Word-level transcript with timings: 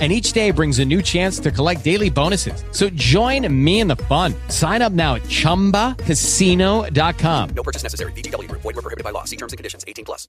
and 0.00 0.10
each 0.10 0.32
day 0.32 0.50
brings 0.50 0.80
a 0.80 0.84
new 0.84 1.00
chance 1.00 1.38
to 1.38 1.52
collect 1.52 1.84
daily 1.84 2.10
bonuses. 2.10 2.64
So 2.72 2.90
join 2.90 3.46
me 3.64 3.78
in 3.78 3.86
the 3.86 3.94
fun. 4.08 4.34
Sign 4.48 4.82
up 4.82 4.92
now 4.92 5.14
at 5.14 5.22
ChumbaCasino.com. 5.22 7.50
No 7.54 7.62
purchase 7.62 7.84
necessary. 7.84 8.10
BGW. 8.12 8.50
Void 8.50 8.64
were 8.64 8.82
prohibited 8.82 9.04
by 9.04 9.10
law. 9.10 9.22
See 9.22 9.36
terms 9.36 9.52
and 9.52 9.56
conditions. 9.56 9.84
18 9.86 10.04
plus. 10.04 10.26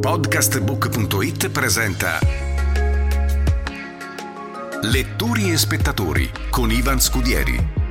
Podcastbook.it 0.00 1.48
presenta 1.48 2.20
Lettori 4.82 5.50
e 5.50 5.56
spettatori 5.56 6.30
con 6.50 6.70
Ivan 6.70 7.00
Scudieri. 7.00 7.83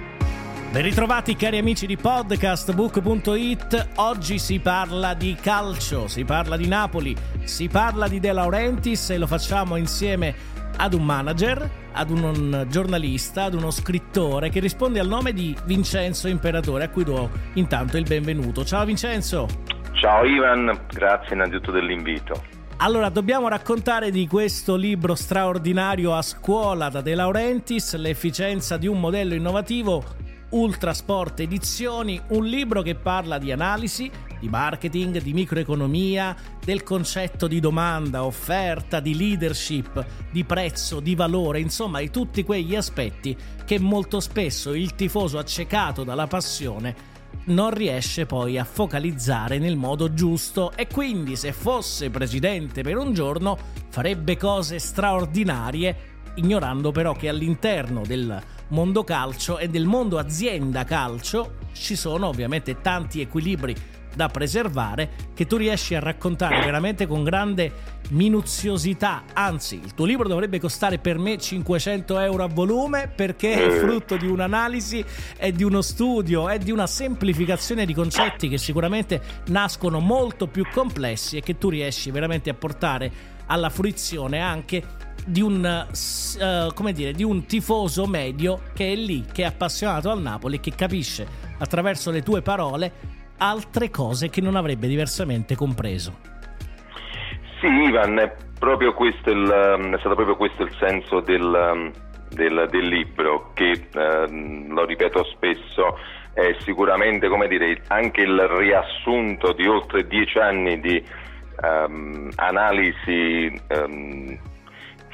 Ben 0.73 0.81
ritrovati 0.81 1.35
cari 1.35 1.59
amici 1.59 1.85
di 1.85 1.97
podcastbook.it, 1.97 3.89
oggi 3.97 4.39
si 4.39 4.57
parla 4.57 5.13
di 5.13 5.37
calcio, 5.39 6.07
si 6.07 6.25
parla 6.25 6.57
di 6.57 6.67
Napoli, 6.67 7.15
si 7.43 7.67
parla 7.67 8.07
di 8.07 8.19
De 8.19 8.31
Laurentiis 8.31 9.11
e 9.11 9.19
lo 9.19 9.27
facciamo 9.27 9.75
insieme 9.75 10.33
ad 10.77 10.95
un 10.95 11.05
manager, 11.05 11.69
ad 11.91 12.09
un 12.09 12.65
giornalista, 12.69 13.43
ad 13.43 13.53
uno 13.53 13.69
scrittore 13.69 14.49
che 14.49 14.59
risponde 14.59 14.99
al 14.99 15.07
nome 15.07 15.31
di 15.31 15.55
Vincenzo 15.65 16.27
Imperatore, 16.27 16.85
a 16.85 16.89
cui 16.89 17.03
do 17.03 17.29
intanto 17.53 17.97
il 17.97 18.05
benvenuto. 18.07 18.65
Ciao 18.65 18.83
Vincenzo! 18.83 19.47
Ciao 19.91 20.25
Ivan, 20.25 20.85
grazie 20.91 21.35
innanzitutto 21.35 21.69
dell'invito. 21.69 22.45
Allora, 22.77 23.09
dobbiamo 23.09 23.47
raccontare 23.47 24.09
di 24.09 24.25
questo 24.25 24.75
libro 24.75 25.13
straordinario 25.13 26.15
a 26.15 26.23
scuola 26.23 26.89
da 26.89 27.01
De 27.01 27.13
Laurentiis, 27.13 27.95
l'efficienza 27.95 28.75
di 28.77 28.87
un 28.87 28.99
modello 28.99 29.35
innovativo 29.35 30.21
Ultrasport 30.53 31.39
Edizioni, 31.39 32.21
un 32.29 32.45
libro 32.45 32.83
che 32.83 32.93
parla 32.93 33.39
di 33.39 33.51
analisi, 33.51 34.09
di 34.39 34.47
marketing, 34.49 35.19
di 35.19 35.33
microeconomia, 35.33 36.35
del 36.63 36.83
concetto 36.83 37.47
di 37.47 37.59
domanda, 37.59 38.23
offerta, 38.23 38.99
di 38.99 39.15
leadership, 39.15 40.05
di 40.31 40.43
prezzo, 40.43 40.99
di 40.99 41.15
valore, 41.15 41.59
insomma 41.59 42.01
di 42.01 42.11
tutti 42.11 42.43
quegli 42.43 42.75
aspetti 42.75 43.35
che 43.65 43.79
molto 43.79 44.19
spesso 44.19 44.75
il 44.75 44.93
tifoso 44.93 45.39
accecato 45.39 46.03
dalla 46.03 46.27
passione 46.27 47.11
non 47.45 47.71
riesce 47.71 48.27
poi 48.27 48.59
a 48.59 48.63
focalizzare 48.63 49.57
nel 49.57 49.75
modo 49.75 50.13
giusto. 50.13 50.71
E 50.75 50.85
quindi 50.85 51.35
se 51.35 51.51
fosse 51.51 52.11
presidente 52.11 52.83
per 52.83 52.97
un 52.97 53.11
giorno 53.13 53.57
farebbe 53.89 54.37
cose 54.37 54.77
straordinarie 54.77 56.11
ignorando 56.35 56.91
però 56.91 57.13
che 57.13 57.29
all'interno 57.29 58.01
del 58.05 58.41
mondo 58.69 59.03
calcio 59.03 59.57
e 59.57 59.67
del 59.67 59.85
mondo 59.85 60.17
azienda 60.17 60.83
calcio 60.83 61.55
ci 61.73 61.95
sono 61.95 62.27
ovviamente 62.27 62.81
tanti 62.81 63.21
equilibri 63.21 63.75
da 64.15 64.29
preservare 64.29 65.09
che 65.33 65.47
tu 65.47 65.57
riesci 65.57 65.95
a 65.95 65.99
raccontare 65.99 66.59
veramente 66.63 67.07
con 67.07 67.23
grande 67.23 67.71
minuziosità. 68.09 69.23
Anzi, 69.33 69.79
il 69.83 69.93
tuo 69.93 70.05
libro 70.05 70.27
dovrebbe 70.27 70.59
costare 70.59 70.99
per 70.99 71.17
me 71.17 71.37
500 71.37 72.19
euro 72.19 72.43
a 72.43 72.47
volume 72.47 73.11
perché 73.13 73.53
è 73.53 73.79
frutto 73.79 74.17
di 74.17 74.27
un'analisi 74.27 75.03
e 75.37 75.51
di 75.51 75.63
uno 75.63 75.81
studio 75.81 76.49
e 76.49 76.59
di 76.59 76.71
una 76.71 76.87
semplificazione 76.87 77.85
di 77.85 77.93
concetti 77.93 78.49
che 78.49 78.57
sicuramente 78.57 79.21
nascono 79.47 79.99
molto 79.99 80.47
più 80.47 80.65
complessi 80.71 81.37
e 81.37 81.41
che 81.41 81.57
tu 81.57 81.69
riesci 81.69 82.11
veramente 82.11 82.49
a 82.49 82.53
portare 82.53 83.31
alla 83.47 83.69
fruizione 83.69 84.39
anche 84.39 84.83
di 85.25 85.41
un, 85.41 85.87
uh, 85.89 86.73
come 86.73 86.91
dire, 86.91 87.11
di 87.11 87.23
un 87.23 87.45
tifoso 87.45 88.05
medio 88.05 88.61
che 88.73 88.91
è 88.91 88.95
lì, 88.95 89.25
che 89.31 89.43
è 89.43 89.45
appassionato 89.45 90.09
al 90.09 90.21
Napoli 90.21 90.59
che 90.59 90.73
capisce 90.75 91.25
attraverso 91.57 92.11
le 92.11 92.21
tue 92.21 92.41
parole 92.41 92.91
altre 93.37 93.89
cose 93.89 94.29
che 94.29 94.41
non 94.41 94.55
avrebbe 94.55 94.87
diversamente 94.87 95.55
compreso. 95.55 96.31
Sì, 97.59 97.67
Ivan, 97.67 98.19
è, 98.19 98.35
il, 99.31 99.43
è 99.93 99.99
stato 99.99 100.15
proprio 100.15 100.35
questo 100.35 100.63
il 100.63 100.75
senso 100.79 101.21
del, 101.21 101.91
del, 102.29 102.67
del 102.69 102.87
libro, 102.87 103.51
che 103.53 103.71
eh, 103.71 104.65
lo 104.67 104.85
ripeto 104.85 105.23
spesso, 105.25 105.97
è 106.33 106.55
sicuramente 106.59 107.27
dire, 107.47 107.81
anche 107.87 108.21
il 108.21 108.37
riassunto 108.39 109.53
di 109.53 109.67
oltre 109.67 110.07
dieci 110.07 110.39
anni 110.39 110.79
di 110.79 111.03
um, 111.61 112.29
analisi 112.35 113.61
um, 113.69 114.37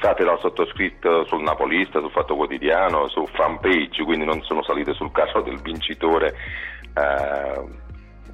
fatte 0.00 0.24
dal 0.24 0.40
sottoscritto 0.40 1.24
sul 1.26 1.42
Napolista, 1.42 2.00
sul 2.00 2.10
Fatto 2.10 2.34
Quotidiano, 2.34 3.08
su 3.08 3.24
fanpage, 3.26 4.02
quindi 4.02 4.24
non 4.24 4.42
sono 4.42 4.62
salite 4.62 4.94
sul 4.94 5.12
caso 5.12 5.40
del 5.42 5.60
vincitore. 5.60 6.34
Uh, 6.94 7.88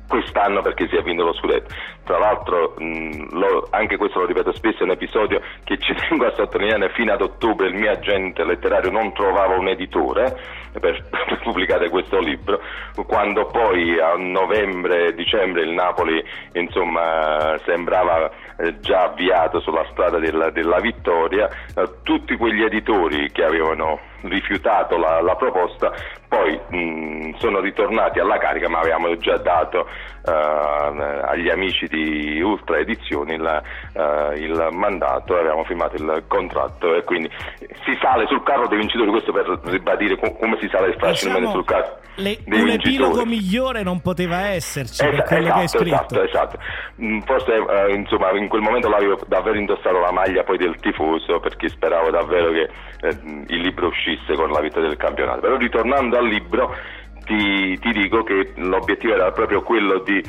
quest'anno 0.08 0.62
perché 0.62 0.88
si 0.88 0.96
è 0.96 1.02
vinto 1.02 1.24
lo 1.24 1.34
scudetto. 1.34 1.74
Tra 2.04 2.18
l'altro, 2.18 2.74
mh, 2.78 3.36
lo, 3.36 3.66
anche 3.70 3.96
questo 3.96 4.20
lo 4.20 4.26
ripeto 4.26 4.52
spesso, 4.54 4.80
è 4.80 4.84
un 4.84 4.90
episodio 4.90 5.40
che 5.64 5.76
ci 5.78 5.92
tengo 6.08 6.26
a 6.26 6.34
sottolineare, 6.34 6.90
fino 6.90 7.12
ad 7.12 7.20
ottobre 7.20 7.68
il 7.68 7.74
mio 7.74 7.90
agente 7.90 8.44
letterario 8.44 8.90
non 8.90 9.12
trovava 9.12 9.56
un 9.56 9.68
editore 9.68 10.64
per, 10.80 11.04
pubblicare 11.42 11.88
questo 11.88 12.18
libro, 12.18 12.60
quando 13.06 13.46
poi 13.46 13.98
a 14.00 14.14
novembre-dicembre 14.16 15.62
il 15.62 15.70
Napoli 15.70 16.22
insomma, 16.52 17.58
sembrava 17.64 18.30
eh, 18.58 18.78
già 18.80 19.04
avviato 19.04 19.60
sulla 19.60 19.86
strada 19.90 20.18
della, 20.18 20.50
della 20.50 20.80
vittoria, 20.80 21.48
eh, 21.48 21.88
tutti 22.02 22.36
quegli 22.36 22.62
editori 22.62 23.30
che 23.30 23.44
avevano 23.44 24.00
rifiutato 24.22 24.96
la, 24.96 25.20
la 25.20 25.36
proposta 25.36 25.92
poi 26.28 26.58
mh, 26.68 27.36
sono 27.38 27.60
ritornati 27.60 28.18
alla 28.18 28.38
carica 28.38 28.68
ma 28.68 28.80
avevamo 28.80 29.16
già 29.16 29.36
dato 29.36 29.80
uh, 30.24 30.30
agli 30.30 31.48
amici 31.48 31.86
di 31.86 32.40
Ultra 32.40 32.78
Edizioni 32.78 33.34
il, 33.34 33.62
uh, 33.94 34.32
il 34.32 34.68
mandato, 34.72 35.36
avevamo 35.36 35.64
firmato 35.64 35.96
il 35.96 36.24
contratto 36.26 36.94
e 36.94 37.04
quindi 37.04 37.30
si 37.84 37.96
sale 38.00 38.26
sul 38.26 38.42
carro 38.42 38.66
dei 38.66 38.78
vincitori, 38.78 39.10
questo 39.10 39.32
per 39.32 39.58
ribadire 39.64 40.16
com- 40.16 40.36
come 40.36 40.58
si 40.60 40.65
sale 40.70 40.94
facilmente 40.98 41.46
diciamo, 41.46 41.50
sul 41.50 41.64
carro. 41.64 41.98
Le, 42.18 42.38
un 42.46 42.52
vincitori. 42.52 42.72
epilogo 42.74 43.24
migliore 43.26 43.82
non 43.82 44.00
poteva 44.00 44.48
esserci 44.48 45.04
es- 45.04 45.10
per 45.10 45.22
quello 45.24 45.42
esatto, 45.42 45.54
che 45.54 45.60
hai 45.60 45.68
scritto. 45.68 46.22
Esatto, 46.22 46.22
esatto. 46.22 46.58
Forse 47.26 47.52
uh, 47.52 47.90
insomma 47.90 48.30
in 48.32 48.48
quel 48.48 48.62
momento 48.62 48.88
l'avevo 48.88 49.18
davvero 49.26 49.58
indossato 49.58 49.98
la 49.98 50.12
maglia 50.12 50.42
poi 50.42 50.56
del 50.56 50.76
tifoso 50.80 51.40
perché 51.40 51.68
speravo 51.68 52.10
davvero 52.10 52.50
che 52.52 52.70
eh, 53.02 53.18
il 53.48 53.60
libro 53.60 53.88
uscisse 53.88 54.34
con 54.34 54.50
la 54.50 54.60
vittoria 54.60 54.88
del 54.88 54.96
campionato. 54.96 55.40
Però 55.40 55.56
ritornando 55.56 56.16
al 56.16 56.26
libro 56.26 56.74
ti, 57.24 57.78
ti 57.78 57.90
dico 57.92 58.22
che 58.22 58.52
l'obiettivo 58.56 59.12
era 59.12 59.30
proprio 59.32 59.60
quello 59.62 59.98
di 59.98 60.22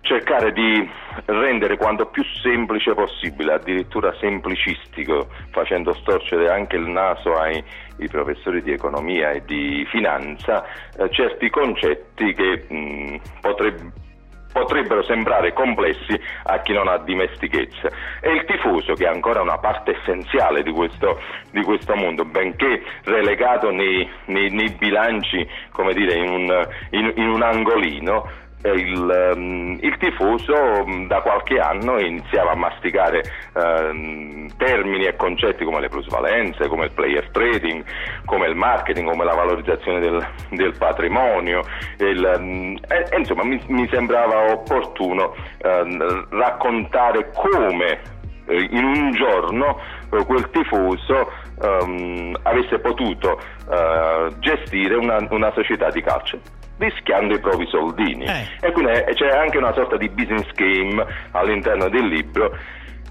cercare 0.00 0.52
di 0.52 0.88
rendere 1.26 1.76
quanto 1.76 2.06
più 2.06 2.22
semplice 2.42 2.94
possibile, 2.94 3.54
addirittura 3.54 4.14
semplicistico, 4.18 5.28
facendo 5.50 5.92
storcere 5.94 6.50
anche 6.50 6.76
il 6.76 6.86
naso 6.86 7.34
ai, 7.34 7.62
ai 7.98 8.08
professori 8.08 8.62
di 8.62 8.72
economia 8.72 9.30
e 9.30 9.42
di 9.44 9.86
finanza, 9.90 10.64
eh, 10.96 11.10
certi 11.10 11.50
concetti 11.50 12.32
che 12.32 12.64
mh, 12.68 13.20
potrebbero 13.40 14.06
potrebbero 14.50 15.02
sembrare 15.04 15.52
complessi 15.52 16.18
a 16.44 16.58
chi 16.60 16.72
non 16.72 16.88
ha 16.88 16.98
dimestichezza. 16.98 17.90
E 18.20 18.32
il 18.32 18.44
tifoso, 18.44 18.94
che 18.94 19.04
è 19.04 19.08
ancora 19.08 19.40
una 19.40 19.58
parte 19.58 19.96
essenziale 19.96 20.62
di 20.62 20.72
questo, 20.72 21.20
di 21.52 21.62
questo 21.62 21.94
mondo, 21.94 22.24
benché 22.24 22.82
relegato 23.04 23.70
nei, 23.70 24.08
nei, 24.26 24.50
nei 24.50 24.70
bilanci, 24.70 25.46
come 25.70 25.92
dire, 25.92 26.18
in 26.18 26.28
un, 26.30 26.68
in, 26.90 27.12
in 27.16 27.28
un 27.28 27.42
angolino, 27.42 28.46
il, 28.62 29.32
um, 29.34 29.78
il, 29.80 29.96
tifoso 29.98 30.82
um, 30.84 31.06
da 31.06 31.20
qualche 31.20 31.58
anno 31.58 31.98
iniziava 32.00 32.52
a 32.52 32.56
masticare 32.56 33.22
uh, 33.54 34.46
termini 34.56 35.04
e 35.04 35.14
concetti 35.14 35.64
come 35.64 35.80
le 35.80 35.88
plusvalenze, 35.88 36.66
come 36.66 36.86
il 36.86 36.92
player 36.92 37.28
trading, 37.30 37.84
come 38.24 38.48
il 38.48 38.56
marketing, 38.56 39.08
come 39.08 39.24
la 39.24 39.34
valorizzazione 39.34 40.00
del, 40.00 40.26
del 40.50 40.76
patrimonio. 40.76 41.62
Il, 41.98 42.34
um, 42.36 42.76
e, 42.88 43.16
insomma, 43.16 43.44
mi, 43.44 43.62
mi, 43.68 43.88
sembrava 43.88 44.52
opportuno 44.52 45.34
uh, 45.62 46.26
raccontare 46.30 47.30
come 47.32 48.00
eh, 48.46 48.68
in 48.70 48.84
un 48.84 49.12
giorno 49.12 49.78
eh, 50.10 50.24
quel 50.24 50.50
tifoso 50.50 51.46
avesse 51.60 52.78
potuto 52.78 53.40
uh, 53.66 54.38
gestire 54.38 54.94
una, 54.94 55.26
una 55.30 55.50
società 55.54 55.90
di 55.90 56.00
calcio 56.02 56.38
rischiando 56.78 57.34
i 57.34 57.40
propri 57.40 57.66
soldini. 57.68 58.24
Eh. 58.24 58.66
E 58.68 58.72
quindi 58.72 58.92
c'è 59.14 59.28
anche 59.28 59.58
una 59.58 59.72
sorta 59.72 59.96
di 59.96 60.08
business 60.08 60.50
game 60.52 61.04
all'interno 61.32 61.88
del 61.88 62.06
libro 62.06 62.56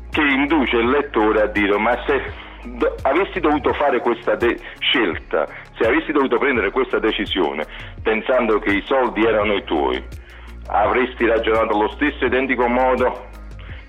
che 0.10 0.22
induce 0.22 0.78
il 0.78 0.90
lettore 0.90 1.42
a 1.42 1.48
dire 1.48 1.78
ma 1.78 1.92
se 2.06 2.22
do- 2.64 2.96
avessi 3.04 3.40
dovuto 3.40 3.74
fare 3.74 4.00
questa 4.00 4.36
de- 4.36 4.58
scelta, 4.80 5.46
se 5.78 5.88
avessi 5.88 6.12
dovuto 6.12 6.38
prendere 6.38 6.72
questa 6.72 7.00
decisione 7.00 7.66
pensando 8.02 8.60
che 8.60 8.72
i 8.72 8.84
soldi 8.86 9.24
erano 9.25 9.54
i 9.54 9.64
tuoi, 9.64 10.02
avresti 10.68 11.25
ragionato 11.25 11.75
allo 11.75 11.90
stesso 11.90 12.25
identico 12.25 12.68
modo 12.68 13.25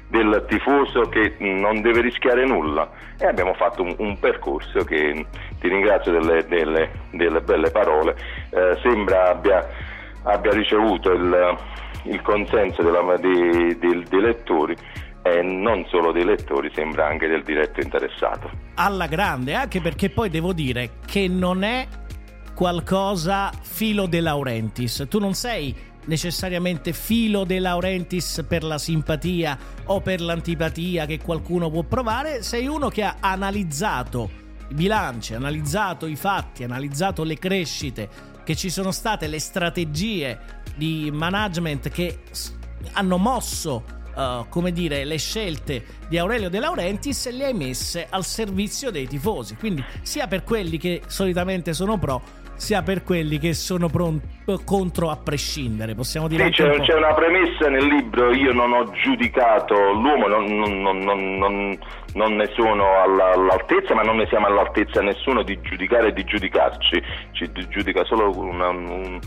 del 0.08 0.44
tifoso 0.48 1.02
che 1.08 1.36
non 1.38 1.80
deve 1.82 2.00
rischiare 2.00 2.46
nulla 2.46 2.88
e 3.18 3.26
abbiamo 3.26 3.54
fatto 3.54 3.82
un, 3.82 3.94
un 3.98 4.18
percorso 4.18 4.84
che 4.84 5.26
ti 5.60 5.68
ringrazio 5.68 6.12
delle, 6.12 6.46
delle, 6.46 6.90
delle 7.10 7.40
belle 7.40 7.70
parole, 7.70 8.16
eh, 8.50 8.78
sembra 8.82 9.30
abbia, 9.30 9.66
abbia 10.22 10.52
ricevuto 10.52 11.12
il, 11.12 11.58
il 12.04 12.22
consenso 12.22 12.82
della, 12.82 13.16
dei, 13.16 13.76
dei, 13.78 14.02
dei 14.08 14.20
lettori 14.20 14.76
e 15.22 15.42
non 15.42 15.84
solo 15.88 16.12
dei 16.12 16.24
lettori, 16.24 16.70
sembra 16.72 17.06
anche 17.06 17.26
del 17.26 17.42
diretto 17.42 17.80
interessato. 17.80 18.50
Alla 18.76 19.06
grande, 19.06 19.54
anche 19.54 19.80
perché 19.80 20.08
poi 20.08 20.30
devo 20.30 20.52
dire 20.52 20.90
che 21.04 21.28
non 21.28 21.64
è 21.64 21.86
qualcosa 22.54 23.52
filo 23.60 24.06
De 24.06 24.20
Laurentiis. 24.20 25.06
Tu 25.08 25.18
non 25.18 25.34
sei 25.34 25.74
necessariamente 26.08 26.92
filo 26.92 27.44
De 27.44 27.58
Laurentiis 27.60 28.44
per 28.48 28.64
la 28.64 28.78
simpatia 28.78 29.56
o 29.84 30.00
per 30.00 30.20
l'antipatia 30.20 31.06
che 31.06 31.20
qualcuno 31.20 31.70
può 31.70 31.82
provare, 31.84 32.42
sei 32.42 32.66
uno 32.66 32.88
che 32.88 33.02
ha 33.02 33.16
analizzato 33.20 34.30
i 34.68 34.74
bilanci, 34.74 35.34
analizzato 35.34 36.06
i 36.06 36.16
fatti, 36.16 36.64
analizzato 36.64 37.22
le 37.24 37.38
crescite 37.38 38.08
che 38.42 38.56
ci 38.56 38.70
sono 38.70 38.90
state, 38.90 39.26
le 39.26 39.38
strategie 39.38 40.38
di 40.74 41.10
management 41.12 41.88
che 41.90 42.20
hanno 42.92 43.16
mosso 43.16 43.96
Uh, 44.18 44.48
come 44.48 44.72
dire, 44.72 45.04
le 45.04 45.16
scelte 45.16 45.84
di 46.08 46.18
Aurelio 46.18 46.48
De 46.48 46.58
Laurentiis 46.58 47.30
le 47.30 47.44
hai 47.44 47.54
messe 47.54 48.08
al 48.10 48.24
servizio 48.24 48.90
dei 48.90 49.06
tifosi. 49.06 49.54
Quindi, 49.54 49.84
sia 50.02 50.26
per 50.26 50.42
quelli 50.42 50.76
che 50.76 51.02
solitamente 51.06 51.72
sono 51.72 51.98
pro, 51.98 52.20
sia 52.58 52.82
per 52.82 53.04
quelli 53.04 53.38
che 53.38 53.54
sono 53.54 53.88
pronti, 53.88 54.26
contro 54.64 55.10
a 55.10 55.16
prescindere. 55.16 55.94
Possiamo 55.94 56.28
dire 56.28 56.44
sì, 56.46 56.50
c'è, 56.50 56.64
un 56.64 56.80
c'è, 56.82 56.94
una 56.94 57.14
premessa 57.14 57.68
nel 57.68 57.86
libro, 57.86 58.32
io 58.34 58.52
non 58.52 58.72
ho 58.72 58.90
giudicato 58.90 59.74
l'uomo, 59.92 60.26
non, 60.26 60.44
non, 60.44 60.98
non, 60.98 61.78
non 62.14 62.36
ne 62.36 62.50
sono 62.54 62.84
all'altezza, 63.02 63.94
ma 63.94 64.02
non 64.02 64.16
ne 64.16 64.26
siamo 64.26 64.46
all'altezza 64.46 65.00
nessuno 65.00 65.42
di 65.42 65.58
giudicare 65.62 66.08
e 66.08 66.12
di 66.12 66.24
giudicarci, 66.24 67.02
ci 67.32 67.50
giudica 67.68 68.04
solo 68.04 68.36
una, 68.36 68.68
un 68.68 69.20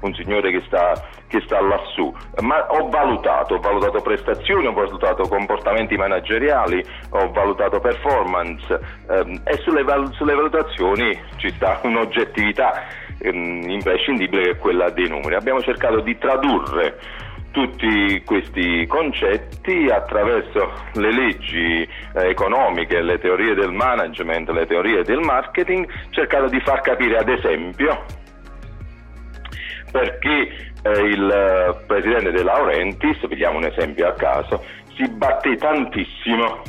un 0.00 0.14
signore 0.14 0.50
che 0.50 0.62
sta, 0.66 0.92
che 1.26 1.40
sta 1.42 1.60
lassù, 1.60 2.12
ma 2.40 2.66
ho 2.68 2.88
valutato, 2.88 3.54
ho 3.54 3.60
valutato 3.60 4.00
prestazioni, 4.00 4.66
ho 4.66 4.72
valutato 4.72 5.28
comportamenti 5.28 5.96
manageriali, 5.96 6.84
ho 7.10 7.30
valutato 7.30 7.80
performance 7.80 8.78
ehm, 9.10 9.40
e 9.44 9.56
sulle, 9.58 9.82
val- 9.82 10.12
sulle, 10.12 10.34
valutazioni 10.34 11.18
ci 11.36 11.50
sta 11.50 11.80
un'oggettività 11.82 12.84
ehm, 13.18 13.68
imprescindibile 13.68 14.42
che 14.42 14.50
è 14.50 14.56
quella 14.56 14.90
dei 14.90 15.08
numeri. 15.08 15.34
Abbiamo 15.34 15.60
cercato 15.60 16.00
di 16.00 16.16
tradurre 16.18 17.26
tutti 17.50 18.22
questi 18.24 18.86
concetti 18.86 19.88
attraverso 19.90 20.72
le 20.94 21.12
leggi 21.12 21.82
eh, 21.82 22.28
economiche, 22.28 23.00
le 23.00 23.18
teorie 23.18 23.54
del 23.54 23.72
management, 23.72 24.50
le 24.50 24.66
teorie 24.66 25.02
del 25.02 25.20
marketing, 25.20 25.88
cercando 26.10 26.48
di 26.48 26.60
far 26.60 26.80
capire 26.82 27.16
ad 27.16 27.28
esempio 27.28 28.04
perché 29.90 30.72
eh, 30.82 30.90
il 30.90 31.30
eh, 31.30 31.84
presidente 31.86 32.30
De 32.30 32.42
Laurentiis, 32.42 33.26
vediamo 33.26 33.58
un 33.58 33.64
esempio 33.64 34.08
a 34.08 34.12
caso, 34.12 34.64
si 34.94 35.08
batté 35.10 35.56
tantissimo 35.56 36.62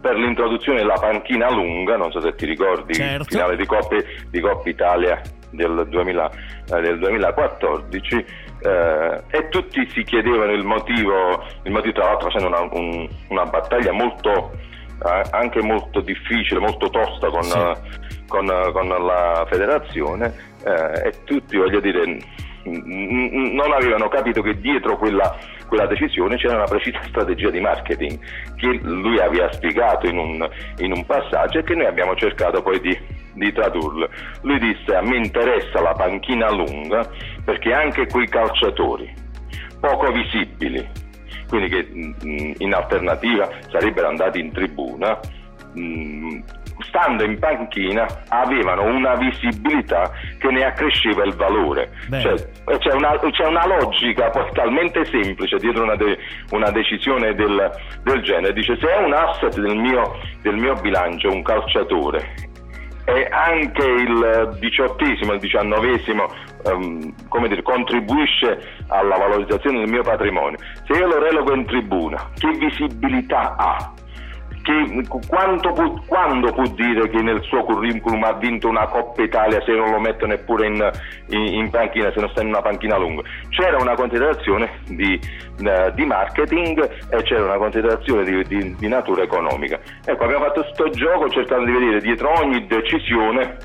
per 0.00 0.16
l'introduzione 0.16 0.78
della 0.78 0.98
panchina 1.00 1.50
lunga, 1.50 1.96
non 1.96 2.10
so 2.12 2.20
se 2.20 2.34
ti 2.34 2.46
ricordi 2.46 2.94
certo. 2.94 3.22
il 3.22 3.26
finale 3.28 3.56
di 3.56 3.66
Coppa, 3.66 3.96
di 4.30 4.40
Coppa 4.40 4.68
Italia 4.68 5.20
del, 5.50 5.86
2000, 5.88 6.30
eh, 6.74 6.80
del 6.80 6.98
2014 6.98 8.24
eh, 8.62 9.22
e 9.28 9.48
tutti 9.48 9.88
si 9.90 10.02
chiedevano 10.04 10.52
il 10.52 10.64
motivo, 10.64 11.44
il 11.62 11.72
motivo 11.72 11.94
tra 11.94 12.04
l'altro 12.04 12.30
facendo 12.30 12.48
una, 12.48 12.68
un, 12.72 13.08
una 13.28 13.44
battaglia 13.46 13.92
molto, 13.92 14.52
eh, 15.04 15.22
anche 15.30 15.62
molto 15.62 16.00
difficile, 16.00 16.60
molto 16.60 16.88
tosta 16.88 17.28
con, 17.28 17.42
sì. 17.42 18.26
con, 18.28 18.46
con 18.72 18.88
la 18.88 19.46
federazione 19.48 20.32
eh, 20.64 21.08
e 21.08 21.12
tutti 21.24 21.56
voglio 21.56 21.80
dire 21.80 22.18
non 22.66 23.72
avevano 23.72 24.08
capito 24.08 24.42
che 24.42 24.58
dietro 24.58 24.96
quella, 24.96 25.36
quella, 25.68 25.86
decisione 25.86 26.36
c'era 26.36 26.56
una 26.56 26.64
precisa 26.64 27.00
strategia 27.04 27.50
di 27.50 27.60
marketing 27.60 28.18
che 28.56 28.80
lui 28.82 29.18
aveva 29.20 29.50
spiegato 29.52 30.06
in 30.06 30.18
un, 30.18 30.48
in 30.78 30.92
un 30.92 31.04
passaggio 31.06 31.58
e 31.58 31.62
che 31.62 31.74
noi 31.74 31.86
abbiamo 31.86 32.14
cercato 32.16 32.62
poi 32.62 32.80
di, 32.80 32.98
di 33.34 33.52
tradurlo. 33.52 34.08
Lui 34.42 34.58
disse 34.58 34.94
a 34.94 35.02
me 35.02 35.16
interessa 35.16 35.80
la 35.80 35.92
panchina 35.92 36.50
lunga 36.50 37.08
perché 37.44 37.72
anche 37.72 38.06
quei 38.06 38.28
calciatori 38.28 39.24
poco 39.80 40.10
visibili, 40.10 40.84
quindi 41.48 41.68
che 41.68 42.54
in 42.58 42.74
alternativa 42.74 43.48
sarebbero 43.70 44.08
andati 44.08 44.40
in 44.40 44.52
tribuna, 44.52 45.18
stando 46.80 47.24
in 47.24 47.38
panchina 47.38 48.06
avevano 48.28 48.84
una 48.84 49.14
visibilità 49.14 50.10
che 50.38 50.50
ne 50.50 50.64
accresceva 50.64 51.24
il 51.24 51.34
valore. 51.34 51.90
Cioè, 52.10 52.34
c'è, 52.78 52.92
una, 52.92 53.18
c'è, 53.18 53.46
una, 53.46 53.66
logica 53.66 54.30
poi 54.30 54.50
talmente 54.52 55.04
semplice 55.06 55.56
dietro 55.56 55.84
una, 55.84 55.96
de, 55.96 56.18
una 56.50 56.70
decisione 56.70 57.34
del, 57.34 57.70
del, 58.02 58.22
genere. 58.22 58.52
Dice 58.52 58.76
se 58.78 58.86
è 58.86 59.04
un 59.04 59.12
asset 59.12 59.58
del 59.58 59.76
mio, 59.76 60.18
del 60.42 60.56
mio 60.56 60.74
bilancio 60.74 61.30
un 61.30 61.42
calciatore 61.42 62.34
e 63.04 63.28
anche 63.30 63.84
il 63.84 64.56
diciottesimo, 64.58 65.32
il 65.34 65.38
diciannovesimo 65.38 66.26
um, 66.64 67.14
come 67.28 67.46
dire, 67.48 67.62
contribuisce 67.62 68.82
alla 68.88 69.16
valorizzazione 69.16 69.78
del 69.78 69.88
mio 69.88 70.02
patrimonio, 70.02 70.58
se 70.86 70.98
io 70.98 71.06
lo 71.06 71.20
relogo 71.20 71.54
in 71.54 71.64
tribuna, 71.66 72.30
che 72.36 72.50
visibilità 72.58 73.54
ha? 73.56 73.92
Che 74.66 75.02
può, 75.06 75.20
quando 76.06 76.52
può, 76.52 76.66
dire 76.74 77.08
che 77.08 77.22
nel 77.22 77.40
suo 77.42 77.62
curriculum 77.62 78.24
ha 78.24 78.32
vinto 78.32 78.68
una 78.68 78.88
Coppa 78.88 79.22
Italia 79.22 79.62
se 79.64 79.70
non 79.72 79.92
lo 79.92 80.00
mette 80.00 80.26
neppure 80.26 80.66
in, 80.66 80.90
in, 81.28 81.46
in 81.54 81.70
panchina, 81.70 82.10
se 82.10 82.18
non 82.18 82.28
sta 82.30 82.42
in 82.42 82.48
una 82.48 82.62
panchina 82.62 82.96
lunga? 82.96 83.22
C'era 83.50 83.76
una 83.80 83.94
considerazione 83.94 84.80
di, 84.88 85.20
uh, 85.60 85.90
di 85.94 86.04
marketing 86.04 86.80
e 87.10 87.22
c'era 87.22 87.44
una 87.44 87.58
considerazione 87.58 88.24
di, 88.24 88.42
di, 88.42 88.74
di, 88.74 88.88
natura 88.88 89.22
economica. 89.22 89.78
Ecco, 90.04 90.24
abbiamo 90.24 90.46
fatto 90.46 90.62
questo 90.62 90.88
gioco 90.90 91.28
cercando 91.28 91.66
di 91.66 91.72
vedere 91.72 92.00
dietro 92.00 92.32
ogni 92.40 92.66
decisione 92.66 93.56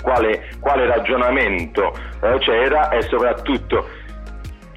quale, 0.00 0.48
quale 0.58 0.86
ragionamento 0.86 1.92
uh, 2.22 2.38
c'era 2.38 2.88
e 2.88 3.02
soprattutto 3.02 3.86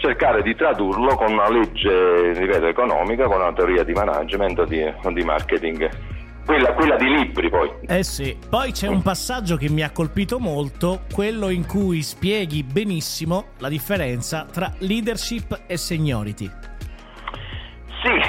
cercare 0.03 0.41
di 0.41 0.53
tradurlo 0.53 1.15
con 1.15 1.31
una 1.31 1.49
legge, 1.49 2.33
ripeto, 2.33 2.67
economica, 2.67 3.25
con 3.25 3.39
una 3.39 3.53
teoria 3.53 3.83
di 3.85 3.93
management 3.93 4.59
o 4.59 4.65
di, 4.65 4.83
di 5.13 5.23
marketing. 5.23 5.89
Quella, 6.45 6.73
quella, 6.73 6.97
di 6.97 7.07
libri 7.07 7.49
poi. 7.49 7.71
Eh 7.87 8.03
sì, 8.03 8.37
poi 8.49 8.73
c'è 8.73 8.89
un 8.89 9.01
passaggio 9.01 9.55
che 9.55 9.69
mi 9.69 9.81
ha 9.81 9.91
colpito 9.91 10.39
molto, 10.39 11.03
quello 11.09 11.47
in 11.47 11.65
cui 11.65 12.01
spieghi 12.01 12.63
benissimo 12.63 13.51
la 13.59 13.69
differenza 13.69 14.45
tra 14.51 14.73
leadership 14.79 15.61
e 15.67 15.77
seniority. 15.77 16.51
Sì, 18.03 18.19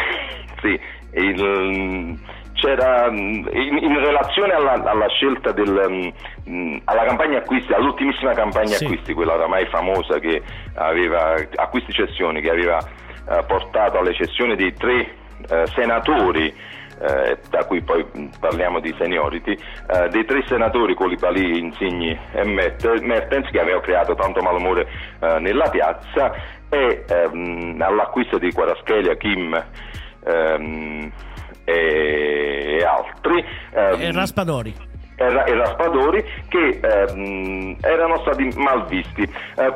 sì, 0.63 0.81
il, 1.19 2.19
c'era 2.65 3.09
in, 3.09 3.47
in 3.53 3.99
relazione 4.01 4.55
alla, 4.55 4.73
alla, 4.73 5.09
scelta 5.09 5.53
del, 5.53 6.13
um, 6.47 6.81
alla 6.85 7.05
campagna 7.05 7.39
acquisti, 7.39 7.75
all'ultimissima 7.75 8.33
campagna 8.33 8.75
sì. 8.77 8.85
acquisti, 8.85 9.13
quella 9.13 9.35
oramai 9.35 9.67
famosa 9.67 10.19
che 10.19 10.43
aveva 10.75 11.35
acquisti 11.57 11.93
cessioni 11.93 12.41
che 12.41 12.49
aveva 12.49 12.79
uh, 12.79 13.45
portato 13.47 13.99
alle 13.99 14.15
cessioni 14.15 14.57
dei 14.57 14.73
tre 14.73 15.15
uh, 15.51 15.67
senatori 15.75 16.73
eh, 16.97 17.39
da 17.51 17.65
cui 17.65 17.83
poi 17.83 18.07
parliamo 18.39 18.79
di 18.79 18.95
seniority, 18.97 19.51
eh, 19.53 20.09
dei 20.11 20.25
tre 20.25 20.45
senatori 20.47 20.95
Colibali, 20.95 21.59
Insigni 21.59 22.17
e 22.33 22.45
Mertens 22.45 23.51
che 23.51 23.59
avevano 23.59 23.83
creato 23.83 24.15
tanto 24.15 24.41
malumore 24.41 24.87
eh, 25.19 25.39
nella 25.41 25.69
piazza 25.71 26.33
e 26.71 27.05
ehm, 27.07 27.77
all'acquisto 27.81 28.39
di 28.39 28.53
Quaraschelia, 28.53 29.17
Kim 29.17 29.61
ehm, 30.25 31.13
e, 31.65 32.85
altri. 32.85 33.45
Ehm, 33.73 34.01
e 34.01 34.13
Raspadori 34.13 34.93
e 35.17 35.55
Raspadori 35.55 36.25
che 36.49 36.81
ehm, 36.83 37.77
erano 37.81 38.19
stati 38.21 38.49
mal 38.57 38.87
visti. 38.87 39.23
Eh, 39.23 39.73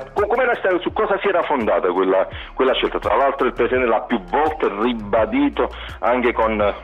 stata, 0.57 0.79
su 0.81 0.93
cosa 0.93 1.17
si 1.21 1.29
era 1.29 1.43
fondata 1.43 1.89
quella, 1.93 2.27
quella, 2.55 2.75
scelta? 2.75 2.99
Tra 2.99 3.15
l'altro 3.17 3.47
il 3.47 3.53
Presidente 3.53 3.87
l'ha 3.87 4.01
più 4.01 4.21
volte 4.25 4.69
ribadito 4.81 5.71
anche 6.01 6.33
con 6.33 6.75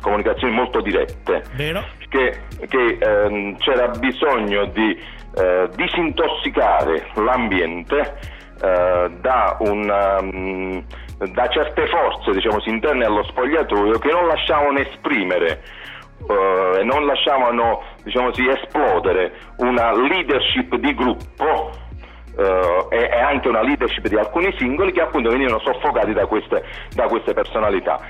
comunicazioni 0.00 0.52
molto 0.52 0.80
dirette 0.80 1.44
che, 2.08 2.40
che 2.68 2.98
ehm, 3.00 3.56
c'era 3.58 3.88
bisogno 3.88 4.66
di 4.66 4.98
eh, 5.34 5.68
disintossicare 5.74 7.08
l'ambiente 7.14 8.18
eh, 8.60 9.10
da, 9.20 9.56
una, 9.60 10.18
um, 10.20 10.84
da 11.30 11.48
certe 11.48 11.86
forze 11.86 12.32
diciamo, 12.32 12.58
interne 12.64 13.04
allo 13.04 13.22
spogliatoio 13.24 13.98
che 13.98 14.10
non 14.10 14.26
lasciavano 14.26 14.78
esprimere 14.78 15.62
uh, 16.26 16.78
e 16.78 16.84
non 16.84 17.06
lasciavano 17.06 17.82
diciamo 18.02 18.30
esplodere 18.30 19.32
una 19.58 19.92
leadership 19.92 20.74
di 20.76 20.94
gruppo 20.94 21.70
uh, 22.36 22.88
e, 22.90 22.98
e, 22.98 23.20
anche 23.20 23.48
una 23.48 23.62
leadership 23.62 24.08
di 24.08 24.16
alcuni 24.16 24.52
singoli 24.58 24.92
che 24.92 25.02
appunto 25.02 25.30
venivano 25.30 25.60
soffocati 25.60 26.12
da 26.12 26.26
queste, 26.26 26.64
da 26.94 27.06
queste 27.06 27.32
personalità. 27.34 28.00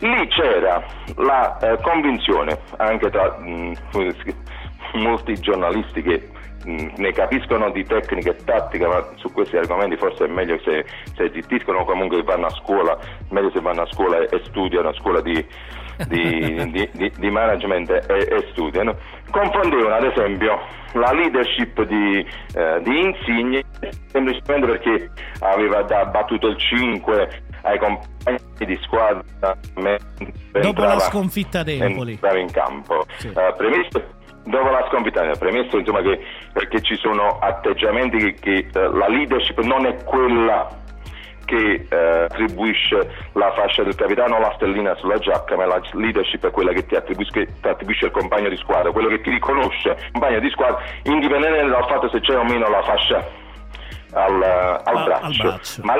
Lì 0.00 0.26
c'era 0.26 0.84
la 1.16 1.58
eh, 1.58 1.78
convinzione 1.80 2.58
anche 2.76 3.08
tra 3.08 3.38
mh, 3.38 3.72
molti 4.98 5.34
giornalisti 5.34 6.02
che 6.02 6.28
ne 6.64 7.12
capiscono 7.12 7.70
di 7.70 7.84
tecnica 7.84 8.30
e 8.30 8.36
tattica, 8.44 8.88
ma 8.88 9.08
su 9.16 9.32
questi 9.32 9.56
argomenti 9.56 9.96
forse 9.96 10.24
è 10.24 10.28
meglio 10.28 10.58
se, 10.64 10.84
se 11.16 11.30
zittiscono 11.32 11.80
o 11.80 11.84
comunque 11.84 12.22
vanno 12.22 12.46
a 12.46 12.50
scuola, 12.50 12.96
meglio 13.30 13.50
se 13.50 13.60
vanno 13.60 13.82
a 13.82 13.86
scuola 13.86 14.18
e 14.18 14.40
studiano, 14.46 14.88
a 14.88 14.94
scuola 14.94 15.20
di, 15.20 15.44
di, 16.08 16.70
di, 16.92 17.12
di, 17.16 17.30
management 17.30 17.90
e, 17.90 18.04
e, 18.08 18.48
studiano. 18.52 18.96
Confondevano 19.30 19.94
ad 19.94 20.04
esempio 20.04 20.60
la 20.92 21.12
leadership 21.12 21.82
di, 21.84 22.26
eh, 22.54 22.80
di 22.82 23.00
Insigne 23.00 23.62
semplicemente 24.06 24.66
perché 24.66 25.10
aveva 25.40 25.82
da, 25.82 26.04
battuto 26.06 26.48
il 26.48 26.56
5 26.56 27.42
ai 27.62 27.78
compagni 27.78 28.66
di 28.66 28.78
squadra 28.82 29.22
dopo 30.60 30.82
la 30.82 30.98
sconfitta 30.98 31.62
deboli 31.62 32.18
in 32.36 32.50
campo. 32.50 33.04
Sì. 33.16 33.28
Uh, 33.28 33.54
premesso 33.56 34.20
dopo 34.44 34.70
la 34.70 34.86
sconfitta, 34.88 35.22
premesso 35.38 35.78
insomma, 35.78 36.00
che, 36.02 36.20
perché 36.52 36.80
ci 36.82 36.96
sono 36.96 37.38
atteggiamenti 37.38 38.16
che, 38.18 38.34
che 38.34 38.78
uh, 38.78 38.96
la 38.96 39.08
leadership 39.08 39.60
non 39.60 39.86
è 39.86 40.02
quella 40.04 40.80
che 41.44 41.86
eh, 41.88 42.24
attribuisce 42.24 43.28
la 43.32 43.52
fascia 43.52 43.82
del 43.82 43.94
capitano 43.94 44.36
o 44.36 44.38
la 44.38 44.52
stellina 44.54 44.94
sulla 44.94 45.18
giacca, 45.18 45.56
ma 45.56 45.66
la 45.66 45.80
leadership 45.92 46.46
è 46.46 46.50
quella 46.50 46.72
che 46.72 46.86
ti 46.86 46.94
attribuisce, 46.94 47.46
ti 47.60 47.68
attribuisce 47.68 48.06
il 48.06 48.10
compagno 48.10 48.48
di 48.48 48.56
squadra, 48.56 48.90
quello 48.90 49.08
che 49.08 49.20
ti 49.20 49.30
riconosce 49.30 49.90
il 49.90 50.10
compagno 50.12 50.38
di 50.38 50.50
squadra, 50.50 50.80
indipendentemente 51.02 51.70
dal 51.70 51.86
fatto 51.88 52.08
se 52.08 52.20
c'è 52.20 52.38
o 52.38 52.44
meno 52.44 52.68
la 52.68 52.82
fascia 52.82 53.28
al, 54.12 54.42
al, 54.42 54.80
al 54.84 55.04
braccio. 55.04 55.42
Al 55.42 55.48
braccio. 55.48 55.82
Ma, 55.82 55.94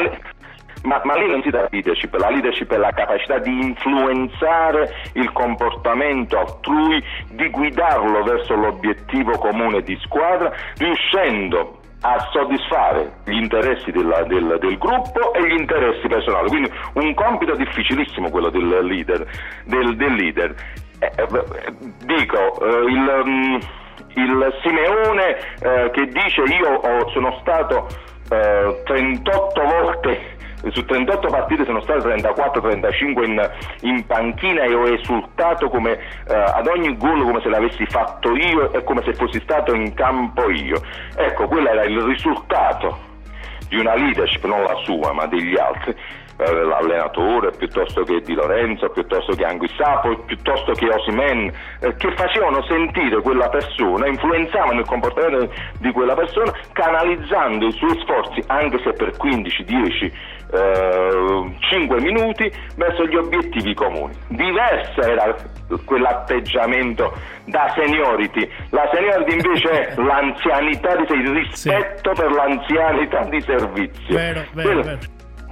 ma, 0.82 1.00
ma, 1.04 1.14
lì 1.14 1.28
non 1.28 1.42
si 1.42 1.50
dà 1.50 1.66
leadership, 1.70 2.14
la 2.14 2.30
leadership 2.30 2.72
è 2.72 2.76
la 2.76 2.92
capacità 2.92 3.38
di 3.38 3.50
influenzare 3.50 4.94
il 5.14 5.30
comportamento 5.32 6.38
altrui, 6.38 7.02
di 7.30 7.48
guidarlo 7.50 8.22
verso 8.22 8.54
l'obiettivo 8.54 9.38
comune 9.38 9.82
di 9.82 9.96
squadra, 10.02 10.52
riuscendo 10.76 11.80
a 12.02 12.18
soddisfare 12.32 13.12
gli 13.24 13.36
interessi 13.36 13.92
della, 13.92 14.22
del, 14.24 14.58
del, 14.60 14.76
gruppo 14.76 15.32
e 15.34 15.46
gli 15.46 15.58
interessi 15.58 16.08
personali. 16.08 16.48
Quindi 16.48 16.70
un 16.94 17.14
compito 17.14 17.54
difficilissimo 17.54 18.28
quello 18.30 18.50
del 18.50 18.84
leader. 18.84 19.26
Del, 19.64 19.96
del 19.96 20.14
leader. 20.14 20.54
Eh, 20.98 21.12
eh, 21.16 21.74
dico, 22.04 22.60
eh, 22.60 22.90
il, 22.90 23.22
um, 23.24 23.58
il, 24.14 24.54
Simeone 24.62 25.36
eh, 25.60 25.90
che 25.92 26.06
dice 26.06 26.42
io 26.42 26.74
ho, 26.74 27.08
sono 27.10 27.38
stato 27.40 27.86
38 28.28 29.60
eh, 29.60 29.66
volte 29.66 30.40
su 30.70 30.84
38 30.84 31.28
partite 31.28 31.64
sono 31.64 31.80
state 31.80 32.08
34-35 32.14 33.24
in, 33.24 33.50
in, 33.80 34.06
panchina 34.06 34.62
e 34.62 34.74
ho 34.74 34.86
esultato 34.86 35.68
come, 35.68 35.98
eh, 36.28 36.34
ad 36.34 36.66
ogni 36.66 36.96
gol 36.96 37.22
come 37.22 37.40
se 37.40 37.48
l'avessi 37.48 37.84
fatto 37.86 38.34
io 38.34 38.72
e 38.72 38.84
come 38.84 39.02
se 39.02 39.14
fossi 39.14 39.40
stato 39.40 39.74
in 39.74 39.92
campo 39.94 40.50
io. 40.50 40.80
Ecco, 41.16 41.48
quello 41.48 41.68
era 41.68 41.84
il 41.84 42.00
risultato 42.00 43.10
di 43.68 43.78
una 43.78 43.94
leadership, 43.94 44.44
non 44.44 44.62
la 44.62 44.76
sua 44.84 45.12
ma 45.12 45.26
degli 45.26 45.58
altri 45.58 45.94
eh, 46.42 46.64
l'allenatore 46.64 47.50
piuttosto 47.52 48.02
che 48.02 48.20
Di 48.20 48.34
Lorenzo, 48.34 48.88
piuttosto 48.88 49.34
che 49.34 49.44
Anguissapo, 49.44 50.16
piuttosto 50.26 50.72
che 50.72 50.88
Osimen, 50.88 51.52
eh, 51.80 51.94
che 51.96 52.12
facevano 52.16 52.62
sentire 52.64 53.20
quella 53.20 53.48
persona, 53.48 54.06
influenzavano 54.06 54.80
il 54.80 54.86
comportamento 54.86 55.52
di 55.78 55.90
quella 55.92 56.14
persona, 56.14 56.52
canalizzando 56.72 57.66
i 57.66 57.72
suoi 57.72 57.98
sforzi, 58.00 58.42
anche 58.46 58.80
se 58.82 58.92
per 58.92 59.16
15, 59.16 59.64
10, 59.64 60.12
eh, 60.52 61.56
5 61.58 62.00
minuti, 62.00 62.52
verso 62.76 63.06
gli 63.06 63.16
obiettivi 63.16 63.74
comuni. 63.74 64.14
Diverso 64.28 65.00
era 65.00 65.34
quell'atteggiamento 65.84 67.12
da 67.46 67.72
seniority. 67.74 68.48
La 68.70 68.88
seniority 68.92 69.32
invece 69.32 69.70
è 69.70 69.94
l'anzianità 69.96 70.96
di 70.96 71.06
servizio, 71.06 71.32
il 71.32 71.36
rispetto 71.36 72.14
sì. 72.14 72.22
per 72.22 72.30
l'anzianità 72.32 73.24
di 73.24 73.40
servizio. 73.40 74.16
Vero, 74.16 74.44
vero, 74.52 74.82
vero 74.82 74.98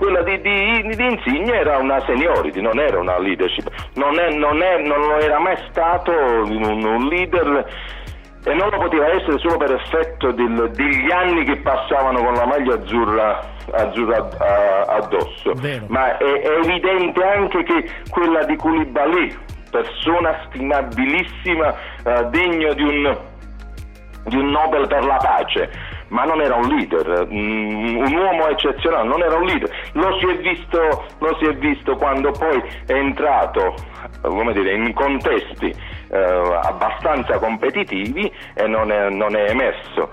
quella 0.00 0.22
di, 0.22 0.40
di, 0.40 0.96
di, 0.96 1.04
Insigne 1.04 1.52
era 1.52 1.76
una 1.76 2.00
seniority, 2.06 2.62
non 2.62 2.78
era 2.78 2.98
una 2.98 3.18
leadership, 3.18 3.68
non, 3.96 4.18
è, 4.18 4.30
non, 4.32 4.62
è, 4.62 4.78
non 4.78 5.20
era 5.20 5.38
mai 5.38 5.56
stato 5.68 6.10
un, 6.10 6.82
un, 6.82 7.06
leader 7.06 7.66
e 8.44 8.54
non 8.54 8.70
lo 8.70 8.78
poteva 8.78 9.06
essere 9.08 9.38
solo 9.38 9.58
per 9.58 9.72
effetto 9.72 10.32
del, 10.32 10.70
degli 10.74 11.10
anni 11.10 11.44
che 11.44 11.56
passavano 11.58 12.24
con 12.24 12.34
la 12.34 12.46
maglia 12.46 12.74
azzurra, 12.74 13.40
azzurra 13.72 14.86
addosso, 14.86 15.52
Vero. 15.56 15.84
ma 15.88 16.16
è, 16.16 16.24
è, 16.24 16.58
evidente 16.64 17.22
anche 17.22 17.62
che 17.64 17.90
quella 18.08 18.42
di 18.44 18.56
Koulibaly, 18.56 19.36
persona 19.70 20.40
stimabilissima, 20.46 21.74
eh, 22.04 22.24
degno 22.30 22.72
di 22.72 22.82
un, 22.82 23.18
di 24.24 24.36
un 24.36 24.50
Nobel 24.50 24.86
per 24.86 25.04
la 25.04 25.16
pace, 25.16 25.70
ma 26.08 26.24
non 26.24 26.40
era 26.40 26.56
un 26.56 26.66
leader, 26.66 27.26
mm, 27.30 27.96
un 27.98 28.14
uomo 28.14 28.48
eccezionale, 28.48 29.06
non 29.06 29.22
era 29.22 29.36
un 29.36 29.44
leader. 29.44 29.70
Lo 29.92 30.18
si 30.18 30.26
è 30.26 30.36
visto, 30.38 31.04
si 31.38 31.44
è 31.44 31.54
visto 31.56 31.94
quando 31.96 32.30
poi 32.32 32.60
è 32.86 32.92
entrato 32.92 33.74
dire, 34.52 34.74
in 34.74 34.92
contesti 34.92 35.74
eh, 36.10 36.60
abbastanza 36.62 37.38
competitivi 37.38 38.30
e 38.54 38.66
non 38.66 38.90
è, 38.90 39.08
non 39.10 39.36
è 39.36 39.50
emerso. 39.50 40.10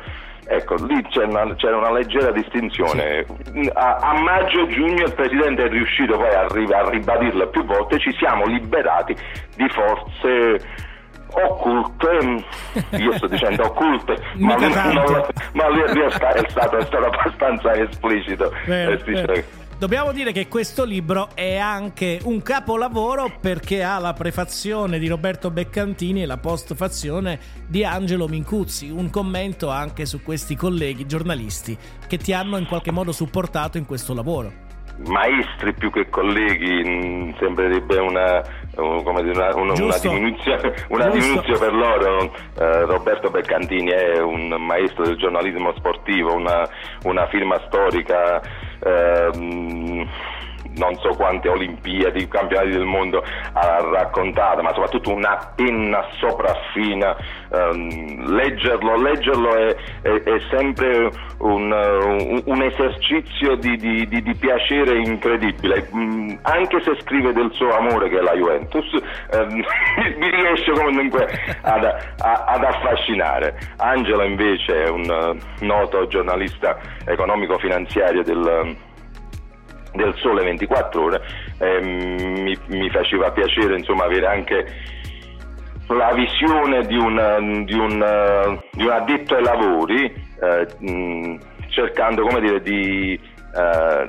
Ecco, 0.50 0.76
lì 0.86 1.02
c'era 1.10 1.28
una, 1.28 1.56
c'era 1.56 1.78
una 1.78 1.92
leggera 1.92 2.32
distinzione. 2.32 3.26
Sì. 3.52 3.70
A, 3.74 3.96
a 3.96 4.22
maggio-giugno 4.22 5.04
il 5.04 5.14
Presidente 5.14 5.64
è 5.64 5.68
riuscito 5.68 6.16
poi 6.16 6.34
a, 6.34 6.46
a 6.46 6.90
ribadirla 6.90 7.48
più 7.48 7.66
volte, 7.66 8.00
ci 8.00 8.16
siamo 8.18 8.46
liberati 8.46 9.14
di 9.58 9.68
forze 9.70 10.86
occulte, 11.34 12.46
io 12.98 13.12
sto 13.18 13.28
dicendo 13.28 13.66
occulte, 13.66 14.16
ma 14.38 14.56
lui, 14.56 14.74
non, 14.74 15.26
ma 15.52 15.68
lui, 15.68 15.82
è, 15.82 16.10
stato, 16.12 16.78
è, 16.78 16.82
stato, 16.82 17.06
abbastanza 17.06 17.74
esplicito. 17.74 18.54
Vero, 18.66 18.92
esplicito. 18.94 19.34
Vero. 19.34 19.66
Dobbiamo 19.80 20.12
dire 20.12 20.32
che 20.32 20.48
questo 20.48 20.84
libro 20.84 21.36
è 21.36 21.56
anche 21.58 22.20
un 22.24 22.42
capolavoro 22.42 23.38
perché 23.40 23.84
ha 23.84 24.00
la 24.00 24.14
prefazione 24.14 24.98
di 24.98 25.08
Roberto 25.08 25.52
Beccantini 25.52 26.24
e 26.24 26.26
la 26.26 26.38
postfazione 26.38 27.40
di 27.68 27.86
Angelo 27.86 28.28
Mincuzzi, 28.28 28.90
un 28.90 29.12
commento 29.12 29.70
anche 29.70 30.08
su 30.08 30.24
questi 30.24 30.56
colleghi 30.56 31.06
giornalisti 31.06 31.78
che 32.08 32.18
ti 32.18 32.34
hanno 32.34 32.58
in 32.58 32.66
qualche 32.66 32.90
modo 32.90 33.12
supportato 33.12 33.78
in 33.78 33.86
questo 33.86 34.16
lavoro 34.16 34.66
maestri 35.06 35.74
più 35.74 35.92
che 35.92 36.10
colleghi, 36.10 36.84
mh, 36.84 37.36
sembrerebbe 37.38 37.98
una, 38.00 38.42
una, 38.76 39.56
una, 39.56 39.56
una 39.56 39.98
diminuzione, 40.02 40.74
una 40.90 41.10
diminuzione 41.10 41.60
per 41.60 41.74
loro. 41.74 42.34
Eh, 42.60 42.86
Roberto 42.86 43.30
Beccantini 43.30 43.92
è 43.92 44.20
un 44.20 44.56
maestro 44.60 45.04
del 45.04 45.18
giornalismo 45.18 45.74
sportivo, 45.78 46.34
una, 46.34 46.68
firma 47.28 47.60
storica. 47.68 48.42
Eh, 48.80 50.08
non 50.78 50.96
so 50.98 51.10
quante 51.16 51.50
Olimpiadi, 51.50 52.28
campionati 52.28 52.70
del 52.70 52.86
mondo 52.86 53.24
ha 53.54 53.78
raccontato, 53.92 54.62
ma 54.62 54.74
soprattutto 54.74 55.14
una 55.14 55.54
penna 55.56 56.06
sopraffina. 56.20 57.16
Um, 57.50 58.36
leggerlo, 58.36 58.98
leggerlo 58.98 59.56
è, 59.56 59.76
è, 60.02 60.10
è 60.24 60.40
sempre 60.50 61.10
un, 61.40 61.72
un, 61.72 62.42
un 62.44 62.62
esercizio 62.62 63.56
di, 63.56 63.78
di, 63.78 64.06
di, 64.08 64.22
di, 64.22 64.36
piacere 64.36 64.98
incredibile, 64.98 65.88
mm, 65.96 66.36
anche 66.42 66.82
se 66.82 66.98
scrive 67.02 67.32
del 67.32 67.50
suo 67.54 67.76
amore 67.76 68.10
che 68.10 68.18
è 68.18 68.22
la 68.22 68.34
Juventus, 68.34 68.86
ehm, 69.32 69.54
mi 70.18 70.30
riesce 70.30 70.72
comunque 70.72 71.26
ad, 71.62 71.84
a, 71.86 72.44
ad, 72.48 72.64
affascinare. 72.64 73.58
Angelo 73.78 74.24
invece 74.24 74.84
è 74.84 74.90
un 74.90 75.38
noto 75.62 76.08
giornalista 76.08 76.78
economico-finanziario 77.06 78.24
del 78.24 78.76
del 79.98 80.16
Sole 80.18 80.44
24 80.44 81.04
Ore, 81.04 81.22
eh, 81.60 81.82
mi, 81.82 82.58
mi, 82.68 82.90
faceva 82.90 83.32
piacere 83.32 83.78
insomma, 83.78 84.06
avere 84.06 84.28
anche 84.28 84.66
la 85.88 86.14
visione 86.14 86.86
di 86.86 86.98
un, 86.98 87.64
di 87.66 87.74
un, 87.74 88.60
di 88.72 88.86
un 88.86 88.92
addetto 88.92 89.36
ai 89.36 89.44
lavori, 89.44 90.06
eh, 90.06 90.68
mh, 90.80 91.36
cercando 91.70 92.24
come 92.24 92.40
dire, 92.40 92.62
di, 92.62 93.14
eh, 93.14 94.08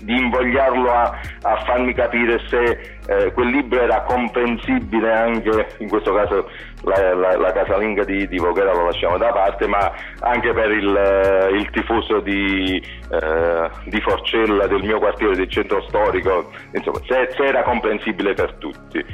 di 0.00 0.16
invogliarlo 0.16 0.90
a, 0.90 1.20
a, 1.42 1.56
farmi 1.64 1.94
capire 1.94 2.40
se 2.48 2.91
eh, 3.06 3.32
quel 3.32 3.48
libro 3.48 3.80
era 3.80 4.02
comprensibile 4.02 5.12
anche, 5.12 5.74
in 5.78 5.88
questo 5.88 6.14
caso 6.14 6.48
la, 6.82 7.14
la, 7.14 7.36
la 7.36 7.52
casalinga 7.52 8.04
di, 8.04 8.28
di 8.28 8.38
Voghera 8.38 8.72
lo 8.72 8.84
lasciamo 8.84 9.18
da 9.18 9.32
parte, 9.32 9.66
ma 9.66 9.92
anche 10.20 10.52
per 10.52 10.70
il, 10.70 10.96
eh, 10.96 11.56
il 11.56 11.68
tifoso 11.70 12.20
di, 12.20 12.76
eh, 12.76 13.70
di, 13.86 14.00
Forcella, 14.00 14.66
del 14.66 14.82
mio 14.82 14.98
quartiere 14.98 15.34
del 15.34 15.50
centro 15.50 15.82
storico, 15.88 16.50
insomma, 16.72 17.00
se, 17.06 17.28
se 17.34 17.44
era 17.44 17.62
comprensibile 17.62 18.34
per 18.34 18.54
tutti. 18.54 19.04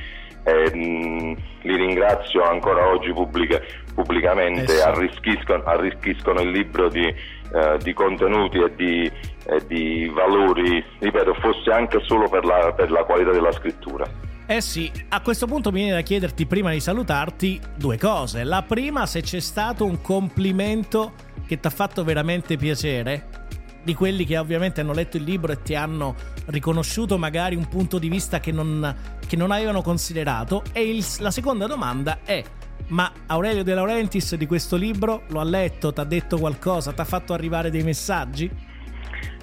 Eh, 0.45 0.75
mh, 0.75 1.37
li 1.63 1.77
ringrazio 1.77 2.43
ancora 2.43 2.89
oggi 2.89 3.13
pubblica, 3.13 3.61
pubblicamente, 3.95 4.73
eh 4.73 4.77
sì. 4.77 4.83
arricchiscono, 4.83 5.63
arricchiscono, 5.65 6.41
il 6.41 6.51
libro 6.51 6.89
di, 6.89 7.15
eh, 7.53 7.79
di 7.83 7.93
contenuti 7.93 8.59
e 8.59 8.75
di, 8.75 9.13
e 9.47 9.67
di, 9.67 10.11
valori, 10.15 10.85
ripeto, 10.99 11.35
fosse 11.35 11.71
anche 11.71 12.01
solo 12.03 12.29
per 12.29 12.45
la, 12.45 12.73
per 12.75 12.91
la 12.91 13.05
qualità 13.05 13.31
della 13.31 13.53
scrittura. 13.53 14.07
Eh 14.47 14.63
sì, 14.63 14.91
a 15.11 15.21
questo 15.21 15.47
punto 15.47 15.71
mi 15.71 15.81
viene 15.81 15.95
da 15.95 16.01
chiederti 16.01 16.47
prima 16.47 16.71
di 16.71 16.81
salutarti 16.81 17.61
due 17.77 17.99
cose. 17.99 18.45
La 18.45 18.63
prima, 18.63 19.05
se 19.05 19.21
c'è 19.21 19.41
stato 19.41 19.85
un 19.85 20.01
complimento 20.01 21.13
che 21.47 21.61
ti 21.61 21.67
ha 21.67 21.71
fatto 21.71 22.03
veramente 22.03 22.57
piacere 22.57 23.47
di 23.83 23.95
quelli 23.95 24.25
che 24.25 24.37
ovviamente 24.37 24.81
hanno 24.81 24.93
letto 24.93 25.17
il 25.17 25.23
libro 25.23 25.53
e 25.53 25.63
ti 25.63 25.75
hanno 25.75 26.15
riconosciuto 26.47 27.17
magari 27.17 27.57
un 27.57 27.69
punto 27.69 27.99
di 27.99 28.09
vista 28.09 28.41
che 28.41 28.53
non, 28.53 28.95
che 29.27 29.37
non 29.37 29.51
avevano 29.51 29.83
considerato. 29.83 30.63
E 30.73 30.89
il, 30.89 31.05
la 31.19 31.31
seconda 31.31 31.67
domanda 31.67 32.19
è: 32.25 32.43
ma 32.89 33.11
Aurelio 33.27 33.63
De 33.63 33.75
Laurentiis 33.75 34.37
di 34.37 34.47
questo 34.47 34.77
libro 34.77 35.23
lo 35.29 35.41
ha 35.41 35.45
letto, 35.45 35.93
ti 35.93 36.01
ha 36.01 36.05
detto 36.05 36.39
qualcosa, 36.39 36.93
ti 36.93 37.01
ha 37.01 37.05
fatto 37.05 37.33
arrivare 37.33 37.71
dei 37.71 37.83
messaggi? 37.83 38.51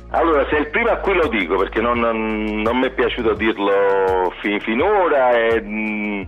Allora, 0.10 0.48
se 0.50 0.56
il 0.56 0.70
primo 0.70 0.90
a 0.90 0.98
cui 0.98 1.14
lo 1.14 1.28
dico, 1.28 1.58
perché 1.58 1.82
non, 1.82 2.00
non, 2.00 2.62
non 2.62 2.78
mi 2.78 2.86
è 2.86 2.92
piaciuto 2.92 3.34
dirlo 3.34 4.32
fin, 4.42 4.60
finora, 4.60 5.32
e, 5.32 5.62
mh, 5.62 5.68
mm, 5.68 6.22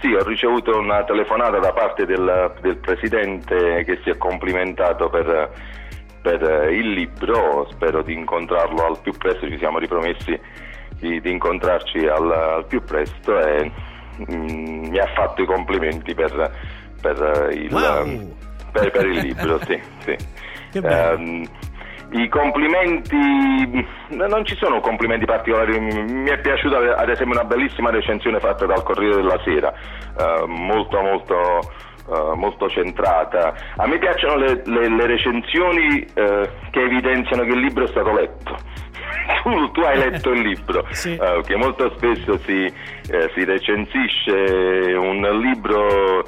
sì, 0.00 0.12
ho 0.12 0.24
ricevuto 0.24 0.78
una 0.78 1.02
telefonata 1.04 1.58
da 1.58 1.72
parte 1.72 2.06
del, 2.06 2.52
del 2.60 2.76
Presidente 2.76 3.84
che 3.84 4.00
si 4.02 4.10
è 4.10 4.16
complimentato 4.16 5.08
per 5.08 5.50
per 6.22 6.70
il 6.70 6.92
libro, 6.92 7.66
spero 7.72 8.00
di 8.02 8.14
incontrarlo 8.14 8.86
al 8.86 9.00
più 9.02 9.12
presto, 9.12 9.48
ci 9.48 9.58
siamo 9.58 9.78
ripromessi 9.78 10.38
di, 10.98 11.20
di 11.20 11.30
incontrarci 11.32 12.06
al, 12.06 12.30
al, 12.30 12.66
più 12.66 12.82
presto 12.84 13.38
e 13.40 13.70
mm, 14.20 14.86
mi 14.88 14.98
ha 14.98 15.06
fatto 15.14 15.42
i 15.42 15.46
complimenti 15.46 16.14
per, 16.14 16.50
per, 17.00 17.48
il, 17.52 17.72
wow. 17.72 18.34
per, 18.72 18.90
per 18.90 19.06
il, 19.06 19.18
libro, 19.18 19.58
sì. 19.64 19.80
sì. 20.04 20.16
Um, 20.78 21.44
I 22.14 22.28
complimenti, 22.28 23.16
non 24.10 24.44
ci 24.44 24.54
sono 24.56 24.80
complimenti 24.80 25.24
particolari, 25.24 25.80
mi 25.80 26.28
è 26.28 26.38
piaciuta 26.38 26.96
ad 26.96 27.08
esempio 27.08 27.38
una 27.38 27.44
bellissima 27.44 27.88
recensione 27.88 28.38
fatta 28.38 28.66
dal 28.66 28.82
Corriere 28.82 29.16
della 29.16 29.40
Sera, 29.42 29.72
uh, 30.18 30.44
molto 30.46 31.00
molto 31.00 31.60
uh, 32.06 32.34
molto 32.34 32.68
centrata. 32.68 33.54
A 33.76 33.86
me 33.86 33.98
piacciono 33.98 34.36
le, 34.36 34.62
le, 34.64 34.88
le 34.88 35.06
recensioni 35.06 36.06
uh, 36.14 36.48
che 36.70 36.80
evidenziano 36.80 37.44
che 37.44 37.52
il 37.52 37.60
libro 37.60 37.84
è 37.84 37.88
stato 37.88 38.12
letto. 38.12 38.58
Tu, 39.42 39.70
tu, 39.70 39.80
hai 39.80 39.98
letto 39.98 40.30
il 40.30 40.40
libro, 40.40 40.86
sì. 40.92 41.18
uh, 41.20 41.42
che 41.42 41.56
molto 41.56 41.92
spesso 41.96 42.38
si, 42.44 42.72
si 43.34 43.44
recensisce 43.44 44.94
un 44.94 45.20
libro 45.40 46.24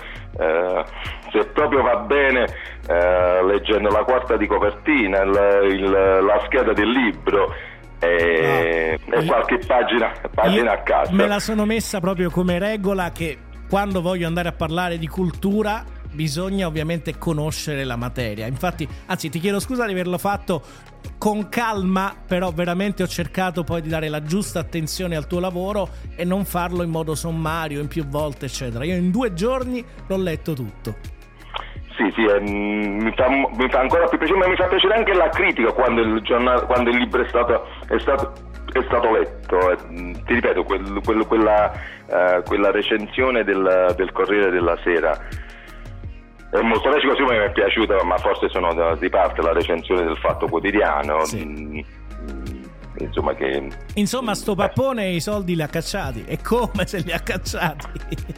se 1.31 1.45
proprio 1.53 1.83
va 1.83 1.97
bene 1.99 2.45
leggendo 3.47 3.89
la 3.89 4.03
quarta 4.03 4.37
di 4.37 4.49
copertina, 4.49 5.23
il, 5.23 5.69
il, 5.71 5.91
la 5.91 6.43
scheda 6.45 6.73
del 6.73 6.91
libro 6.91 7.55
e, 8.05 8.99
ah, 9.11 9.19
e 9.19 9.25
qualche 9.25 9.59
pagina, 9.67 10.13
pagina 10.35 10.73
a 10.73 10.83
caso. 10.83 11.13
Me 11.13 11.27
la 11.27 11.41
sono 11.41 11.65
messa 11.65 12.01
proprio 12.01 12.31
come 12.31 12.59
regola 12.59 13.11
che 13.13 13.39
quando 13.69 14.03
voglio 14.03 14.27
andare 14.27 14.49
a 14.49 14.53
parlare 14.53 14.99
di 14.99 15.09
cultura 15.09 15.85
bisogna 16.15 16.67
ovviamente 16.67 17.19
conoscere 17.19 17.85
la 17.85 17.97
materia. 17.97 18.47
Infatti, 18.47 18.89
anzi, 19.07 19.29
ti 19.29 19.39
chiedo 19.41 19.61
scusa 19.61 19.85
di 19.87 19.93
averlo 19.93 20.19
fatto 20.19 20.63
con 21.19 21.49
calma, 21.49 22.15
però 22.27 22.51
veramente 22.51 23.03
ho 23.03 23.07
cercato 23.07 23.65
poi 23.65 23.83
di 23.83 23.89
dare 23.89 24.09
la 24.09 24.23
giusta 24.23 24.61
attenzione 24.61 25.17
al 25.17 25.27
tuo 25.27 25.41
lavoro 25.41 25.89
e 26.17 26.25
non 26.25 26.45
farlo 26.45 26.83
in 26.83 26.91
modo 26.91 27.15
sommario, 27.15 27.81
in 27.81 27.89
più 27.89 28.07
volte, 28.07 28.47
eccetera. 28.47 28.85
Io 28.85 28.95
in 28.95 29.11
due 29.11 29.35
giorni 29.35 29.85
l'ho 30.07 30.17
letto 30.17 30.53
tutto. 30.55 30.95
Sì, 31.97 32.11
sì, 32.15 32.25
eh, 32.25 32.41
mi, 32.41 33.13
fa, 33.15 33.29
mi, 33.29 33.69
fa, 33.69 33.81
ancora 33.81 34.09
più 34.09 34.19
piacere, 34.19 34.39
ma 34.39 34.49
mi 34.49 34.57
fa 34.57 34.67
piacere 34.67 34.95
anche 34.95 35.15
la 35.15 35.29
critica 35.29 35.73
quando 35.73 36.01
il, 36.01 36.21
giornale, 36.23 36.67
quando 36.67 36.91
il 36.91 36.97
libro 36.97 37.23
è 37.23 37.29
stato, 37.29 37.69
è 37.87 37.99
stato 38.01 38.33
è 38.75 38.83
stato 38.87 39.13
letto, 39.13 39.71
eh, 39.71 39.77
ti 40.27 40.35
ripeto, 40.35 40.65
quel, 40.65 41.01
quel, 41.05 41.25
quella, 41.27 41.73
uh, 42.07 42.43
quella, 42.43 42.73
recensione 42.73 43.45
del, 43.45 43.95
del, 43.97 44.11
Corriere 44.11 44.51
della 44.51 44.77
Sera 44.83 45.17
è 46.59 46.63
molto 46.63 46.89
legico, 46.89 47.17
siccome 47.17 47.39
mi 47.39 47.45
è 47.45 47.53
piaciuta, 47.53 48.05
ma 48.05 48.17
forse 48.19 48.49
sono 48.49 48.97
di 48.97 49.09
parte 49.09 49.43
la 49.43 49.53
recensione 49.53 50.05
del 50.05 50.17
Fatto 50.19 50.47
Quotidiano. 50.47 51.25
Sì. 51.25 51.85
Mm, 52.95 53.07
insomma 53.07 53.35
che 53.35 53.69
insomma 53.95 54.35
sto 54.35 54.55
pappone 54.55 55.09
i 55.09 55.21
soldi 55.21 55.55
li 55.57 55.63
ha 55.63 55.69
cacciati. 55.69 56.25
E 56.27 56.39
come 56.43 56.87
se 56.87 56.99
li 56.99 57.13
ha 57.13 57.19
cacciati? 57.19 57.89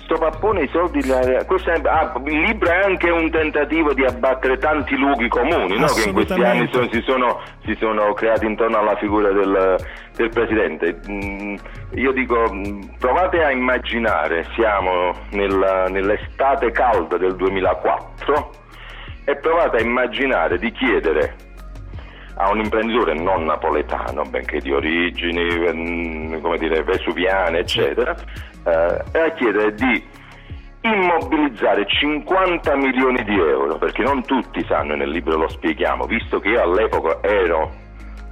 Sto 0.05 0.19
pappone 0.19 0.63
i 0.63 0.69
soldi 0.69 1.03
li 1.03 1.13
ha 1.13 1.45
questo 1.45 1.71
è, 1.71 1.81
ah, 1.85 2.13
il 2.25 2.41
libro 2.41 2.71
è 2.71 2.85
anche 2.85 3.11
un 3.11 3.31
tentativo 3.31 3.93
di 3.93 4.05
abbattere 4.05 4.59
tanti 4.59 4.97
luoghi 4.97 5.29
comuni 5.29 5.79
no? 5.79 5.87
che 5.87 6.09
in 6.09 6.13
questi 6.13 6.33
anni 6.43 6.69
sono, 6.73 6.89
si, 6.91 7.03
sono, 7.03 7.41
si, 7.65 7.77
sono, 7.79 8.13
creati 8.15 8.47
intorno 8.47 8.79
alla 8.79 8.97
figura 8.97 9.31
del, 9.31 9.77
del 10.17 10.29
presidente. 10.31 11.01
Mm, 11.09 11.57
io 11.95 12.13
dico 12.13 12.53
mm, 12.53 12.83
provate 12.99 13.43
a 13.43 13.51
immaginare 13.51 14.47
siamo 14.55 15.13
nella, 15.31 15.87
nell'estate 15.89 16.71
calda 16.71 17.17
del 17.17 17.37
2004 17.37 18.51
e 19.25 19.37
provate 19.37 19.79
a 19.79 19.81
immaginare 19.81 20.59
di 20.59 20.71
chiedere 20.73 21.46
a 22.39 22.51
un 22.51 22.59
imprenditore 22.59 23.15
non 23.15 23.45
napoletano, 23.45 24.23
benché 24.25 24.61
di 24.61 24.73
origini 24.73 25.45
mm, 25.73 26.41
come 26.41 26.59
dire, 26.59 26.83
vesuviane, 26.83 27.61
eccetera, 27.61 28.15
eh, 28.65 29.19
a 29.19 29.31
chiedere 29.35 29.75
di 29.75 30.05
immobilizzare 30.83 31.87
50 31.87 32.77
milioni 32.77 33.25
di 33.25 33.35
euro, 33.35 33.79
perché 33.79 34.03
non 34.03 34.23
tutti 34.25 34.65
sanno, 34.69 34.93
e 34.93 34.97
nel 34.97 35.11
libro 35.11 35.37
lo 35.37 35.49
spieghiamo, 35.49 36.05
visto 36.05 36.39
che 36.39 36.51
io 36.51 36.63
all'epoca 36.63 37.19
ero 37.23 37.85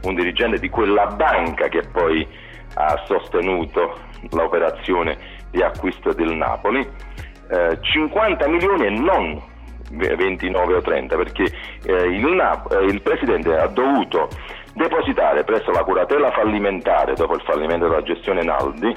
un 0.02 0.14
dirigente 0.14 0.58
di 0.58 0.68
quella 0.68 1.06
banca 1.06 1.68
che 1.68 1.82
poi 1.90 2.26
ha 2.74 3.02
sostenuto 3.06 3.98
l'operazione 4.30 5.16
di 5.50 5.62
acquisto 5.62 6.12
del 6.12 6.34
Napoli, 6.34 6.86
eh, 7.48 7.78
50 7.80 8.48
milioni 8.48 8.86
e 8.86 8.90
non 8.90 9.42
29 9.90 10.74
o 10.74 10.80
30 10.80 11.16
perché 11.16 11.44
eh, 11.84 11.92
il, 12.06 12.26
NAP, 12.26 12.72
eh, 12.72 12.84
il 12.84 13.02
Presidente 13.02 13.56
ha 13.56 13.66
dovuto 13.66 14.28
depositare 14.74 15.44
presso 15.44 15.70
la 15.70 15.84
curatela 15.84 16.32
fallimentare 16.32 17.14
dopo 17.14 17.34
il 17.34 17.42
fallimento 17.42 17.88
della 17.88 18.02
gestione 18.02 18.42
Naldi 18.42 18.96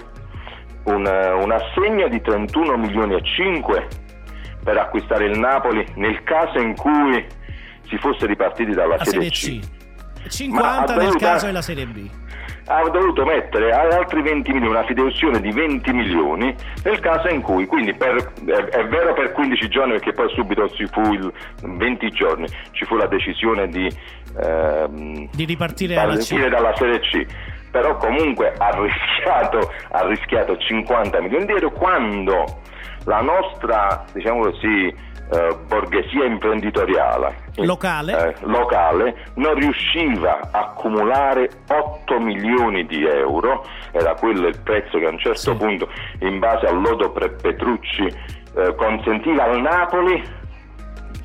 un, 0.86 1.06
eh, 1.06 1.32
un 1.32 1.52
assegno 1.52 2.08
di 2.08 2.22
31 2.22 2.78
milioni 2.78 3.16
e 3.16 3.22
5 3.22 3.88
per 4.64 4.78
acquistare 4.78 5.26
il 5.26 5.38
Napoli 5.38 5.86
nel 5.96 6.24
caso 6.24 6.60
in 6.60 6.76
cui 6.76 7.26
si 7.88 7.98
fosse 7.98 8.26
ripartiti 8.26 8.72
dalla 8.72 9.04
Serie, 9.04 9.30
C. 9.30 9.60
50 10.28 10.96
nel 10.96 11.16
caso 11.16 11.46
della 11.46 11.62
Serie 11.62 11.86
B 11.86 12.10
ha 12.68 12.90
dovuto 12.90 13.26
mettere 13.26 13.72
altri 13.72 14.22
20 14.22 14.52
milioni, 14.52 14.76
una 14.76 14.86
fideuzione 14.86 15.40
di 15.40 15.52
20 15.52 15.92
milioni 15.94 16.54
nel 16.84 17.00
caso 17.00 17.30
in 17.30 17.42
cui, 17.42 17.66
quindi 17.66 17.94
per, 17.94 18.34
è, 18.46 18.52
è, 18.52 18.86
vero 18.88 19.14
per 19.14 19.32
15 19.32 19.68
giorni 19.70 19.94
perché 19.94 20.14
poi 20.14 20.30
subito 20.34 20.70
ci 20.70 20.86
fu 20.88 21.02
il 21.14 21.32
20 21.62 22.10
giorni, 22.10 22.46
ci 22.72 22.86
fu 22.86 22.96
la 22.96 23.08
decisione 23.08 23.68
di, 23.68 23.90
ehm, 24.44 25.30
di 25.32 25.46
ripartire 25.46 25.96
dalla, 25.96 26.16
dalla 26.50 26.76
Serie 26.76 27.00
C. 27.00 27.26
però 27.72 27.96
comunque 27.98 28.54
ha 28.58 28.70
rischiato, 28.82 29.72
ha 29.92 30.06
rischiato 30.08 30.58
50 30.58 31.22
milioni 31.22 31.46
di 31.46 31.52
euro 31.54 31.72
quando 31.72 32.60
la 33.06 33.22
nostra, 33.22 34.04
diciamo 34.12 34.42
così, 34.42 34.94
eh, 35.32 35.56
borghesia 35.68 36.26
imprenditoriale 36.26 37.36
locale. 37.58 38.28
eh, 38.30 38.36
locale 38.42 39.16
non 39.36 39.56
riusciva 39.56 40.40
a 40.52 40.60
accumulare 40.60 41.50
8 41.70 42.20
milioni 42.20 42.86
di 42.86 43.06
euro, 43.06 43.66
era 43.92 44.14
quello 44.14 44.48
il 44.48 44.60
prezzo 44.62 44.98
che 45.00 45.06
a 45.06 45.10
un 45.10 45.20
certo 45.20 45.52
Sì. 45.52 45.56
punto 45.56 45.90
in 46.20 46.40
base 46.40 46.66
al 46.68 46.80
lodo 46.82 47.12
Petrucci 47.12 48.06
eh, 48.06 48.76
consentiva 48.76 49.44
al 49.44 49.62
Napoli 49.62 50.24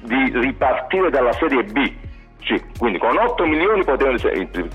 di 0.02 0.30
ripartire 0.34 1.10
dalla 1.10 1.32
Serie 1.32 1.62
B. 1.62 1.92
Sì, 2.44 2.60
quindi 2.76 2.98
con 2.98 3.16
8 3.16 3.46
milioni 3.46 3.84
potevano, 3.84 4.16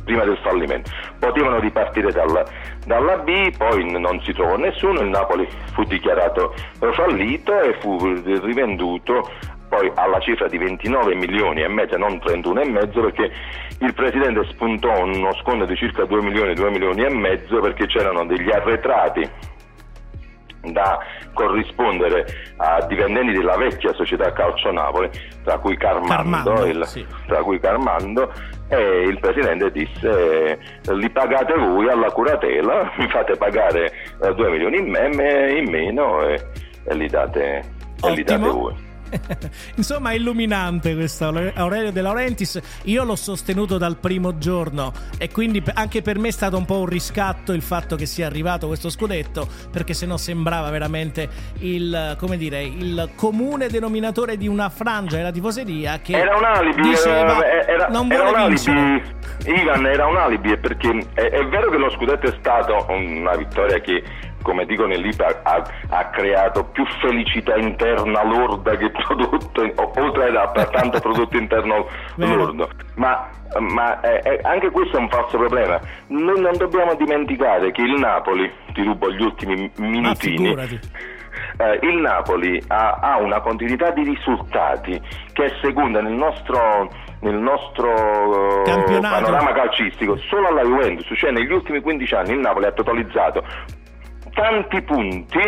prima 0.06 0.23
del 0.23 0.38
fallimento, 0.38 0.89
potevano 1.19 1.60
ripartire 1.60 2.12
dalla, 2.12 2.45
dalla 2.86 3.17
B, 3.17 3.56
poi 3.58 3.91
non 3.91 4.21
si 4.23 4.32
trovò 4.32 4.56
nessuno, 4.56 5.01
il 5.01 5.10
Napoli 5.10 5.47
fu 5.73 5.84
dichiarato 5.84 6.53
fallito 6.93 7.60
e 7.60 7.73
fu 7.80 7.97
rivenduto 8.23 9.30
poi 9.67 9.91
alla 9.95 10.19
cifra 10.19 10.47
di 10.47 10.58
29 10.58 11.15
milioni 11.15 11.62
e 11.62 11.67
mezzo, 11.67 11.97
non 11.97 12.19
31 12.19 12.62
e 12.62 12.69
mezzo, 12.69 13.01
perché 13.01 13.32
il 13.80 13.93
presidente 13.93 14.45
spuntò 14.51 15.03
uno 15.03 15.34
sconto 15.41 15.65
di 15.65 15.75
circa 15.75 16.06
2 16.06 16.21
milioni, 16.21 16.53
2 16.53 16.69
milioni 16.69 17.03
e 17.03 17.13
mezzo, 17.13 17.60
perché 17.60 17.86
c'erano 17.88 18.25
degli 18.25 18.49
arretrati 18.49 19.30
da 20.71 20.99
corrispondere 21.34 22.25
a 22.58 22.82
dipendenti 22.86 23.34
della 23.34 23.56
vecchia 23.58 23.93
società 23.93 24.32
Calcio 24.34 24.71
Napoli, 24.71 25.10
tra 25.43 25.58
cui 25.60 25.77
Carmando, 25.77 26.08
Carmando, 26.08 26.65
il- 26.65 26.86
sì. 26.86 27.06
tra 27.27 27.41
cui 27.43 27.60
Carmando, 27.60 28.32
e 28.69 29.01
il 29.08 29.19
presidente 29.19 29.71
disse 29.71 30.51
eh, 30.51 30.93
li 30.93 31.10
pagate 31.10 31.53
voi 31.56 31.89
alla 31.89 32.12
curatela, 32.12 32.91
mi 32.97 33.08
fate 33.10 33.36
pagare 33.38 33.91
2 34.19 34.49
milioni 34.49 34.80
in, 34.80 34.89
me- 34.89 35.51
in 35.51 35.69
meno 35.69 36.21
e, 36.27 36.41
e 36.86 36.95
li 36.95 37.08
date, 37.08 37.63
e 38.03 38.12
li 38.12 38.23
date 38.23 38.49
voi. 38.49 38.86
Insomma, 39.76 40.12
è 40.12 40.15
illuminante 40.15 40.96
questo 40.96 41.26
Aure- 41.26 41.54
Aurelio 41.56 41.91
De 41.91 42.02
Laurentiis. 42.02 42.60
Io 42.84 43.04
l'ho 43.04 43.15
sostenuto 43.15 43.78
dal 43.78 43.98
primo 43.98 44.38
giorno 44.38 44.91
e 45.17 45.30
quindi 45.30 45.63
anche 45.74 46.02
per 46.02 46.20
me 46.20 46.30
è 46.30 46.32
stato 46.32 46.58
un 46.58 46.65
po' 46.65 46.80
un 46.80 46.86
riscatto 46.86 47.54
il 47.54 47.62
fatto 47.62 47.96
che 47.96 48.06
sia 48.06 48.26
arrivato 48.26 48.67
questo 48.67 48.89
scudetto, 48.89 49.48
perché 49.72 49.93
sennò 49.93 50.17
sembrava 50.17 50.70
veramente 50.70 51.30
il, 51.60 52.15
come 52.17 52.38
dire, 52.38 52.63
il 52.63 53.10
comune 53.15 53.67
denominatore 53.67 54.38
di 54.38 54.48
una 54.48 54.70
frangia 54.70 55.17
della 55.17 55.32
tifoseria 55.32 56.00
che 56.02 56.17
Era 56.17 56.36
un 56.36 56.43
alibi, 56.43 56.82
diceva 56.82 57.46
eh, 57.46 57.72
era, 57.72 57.88
non 57.88 58.12
era 58.12 58.24
vuole 58.24 58.41
un 58.43 58.48
vincere. 58.50 58.80
alibi, 58.80 59.62
Ivan 59.62 59.86
era 59.86 60.08
un 60.08 60.17
alibi 60.17 60.58
perché 60.58 61.06
è, 61.13 61.22
è 61.22 61.46
vero 61.48 61.70
che 61.70 61.78
lo 61.78 61.89
scudetto 61.91 62.28
è 62.28 62.36
stato 62.39 62.86
una 62.89 63.36
vittoria 63.36 63.80
che 63.80 64.04
come 64.47 64.65
dico 64.65 64.86
nel 64.86 65.01
libro 65.01 65.25
ha, 65.25 65.62
ha 65.89 66.05
creato 66.05 66.63
più 66.71 66.86
felicità 67.01 67.57
interna 67.57 68.23
lorda 68.23 68.77
che 68.77 68.89
prodotto 68.91 69.62
oltre 69.97 70.29
a 70.38 70.51
a 70.53 70.65
tanto 70.67 70.99
prodotto 71.01 71.38
interno 71.38 71.86
lordo. 72.15 72.69
Ma, 72.95 73.29
ma 73.60 73.99
eh, 73.99 74.21
eh, 74.23 74.39
anche 74.43 74.71
questo 74.71 74.95
è 74.95 75.01
un 75.01 75.10
falso 75.10 75.38
problema. 75.38 75.79
Noi 76.07 76.39
non 76.39 76.55
dobbiamo 76.55 76.95
dimenticare 76.95 77.71
che 77.71 77.81
il 77.81 77.99
Napoli 77.99 78.49
ti 78.71 78.83
rubo 78.83 79.12
gli 79.12 79.21
ultimi 79.21 79.69
minutini 79.79 80.38
figurati. 80.38 80.79
eh, 81.57 81.79
il 81.81 81.97
Napoli 81.97 82.63
ha, 82.67 82.99
ha 83.01 83.17
una 83.17 83.41
continuità 83.41 83.91
di 83.91 84.03
risultati 84.03 85.01
che 85.33 85.43
è 85.43 85.51
seconda 85.62 86.01
nel 86.01 86.13
nostro, 86.13 86.89
nel 87.19 87.36
nostro 87.36 88.63
eh, 88.63 88.99
panorama 89.01 89.51
calcistico 89.51 90.15
solo 90.29 90.47
alla 90.47 90.63
Juventus, 90.63 91.12
cioè 91.17 91.31
negli 91.31 91.51
ultimi 91.51 91.81
15 91.81 92.15
anni 92.15 92.31
il 92.31 92.39
Napoli 92.39 92.65
ha 92.65 92.71
totalizzato 92.71 93.75
tanti 94.38 94.82
punti 94.84 95.39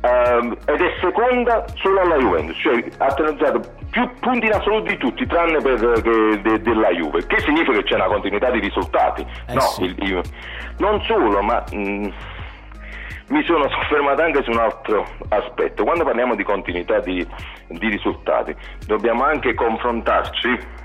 ehm, 0.00 0.56
ed 0.66 0.80
è 0.80 0.92
seconda 1.00 1.64
solo 1.74 2.00
alla 2.00 2.16
Juventus, 2.16 2.56
cioè 2.58 2.82
ha 2.98 3.06
totalizzato 3.12 3.60
più 3.90 4.10
punti 4.20 4.46
in 4.46 4.52
assoluto 4.52 4.90
di 4.90 4.96
tutti 4.96 5.26
tranne 5.26 5.58
per 5.58 5.82
eh, 5.96 6.00
che 6.02 6.40
de- 6.42 6.60
della 6.62 6.90
Juve, 6.90 7.26
che 7.26 7.38
significa 7.40 7.72
che 7.72 7.82
c'è 7.84 7.94
una 7.96 8.06
continuità 8.06 8.50
di 8.50 8.60
risultati. 8.60 9.26
Eh 9.48 9.54
no, 9.54 9.60
sì. 9.60 9.82
il- 9.84 9.96
il- 10.02 10.22
non 10.78 11.00
solo, 11.02 11.42
ma 11.42 11.62
mh, 11.72 12.08
mi 13.28 13.42
sono 13.44 13.68
soffermato 13.68 14.22
anche 14.22 14.42
su 14.42 14.50
un 14.50 14.58
altro 14.58 15.06
aspetto. 15.28 15.84
Quando 15.84 16.04
parliamo 16.04 16.34
di 16.34 16.44
continuità 16.44 16.98
di, 17.00 17.26
di 17.68 17.88
risultati, 17.88 18.54
dobbiamo 18.86 19.24
anche 19.24 19.52
confrontarci 19.54 20.76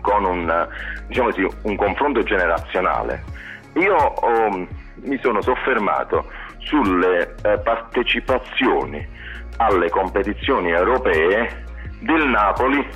con 0.00 0.24
un, 0.24 0.68
diciamo 1.06 1.28
così, 1.28 1.46
un 1.62 1.76
confronto 1.76 2.22
generazionale. 2.22 3.22
Io 3.74 3.94
ho- 3.94 4.66
mi 4.96 5.18
sono 5.20 5.40
soffermato 5.42 6.30
sulle 6.58 7.34
eh, 7.42 7.58
partecipazioni 7.58 9.06
alle 9.56 9.90
competizioni 9.90 10.70
europee 10.70 11.64
del 12.00 12.26
Napoli 12.28 12.86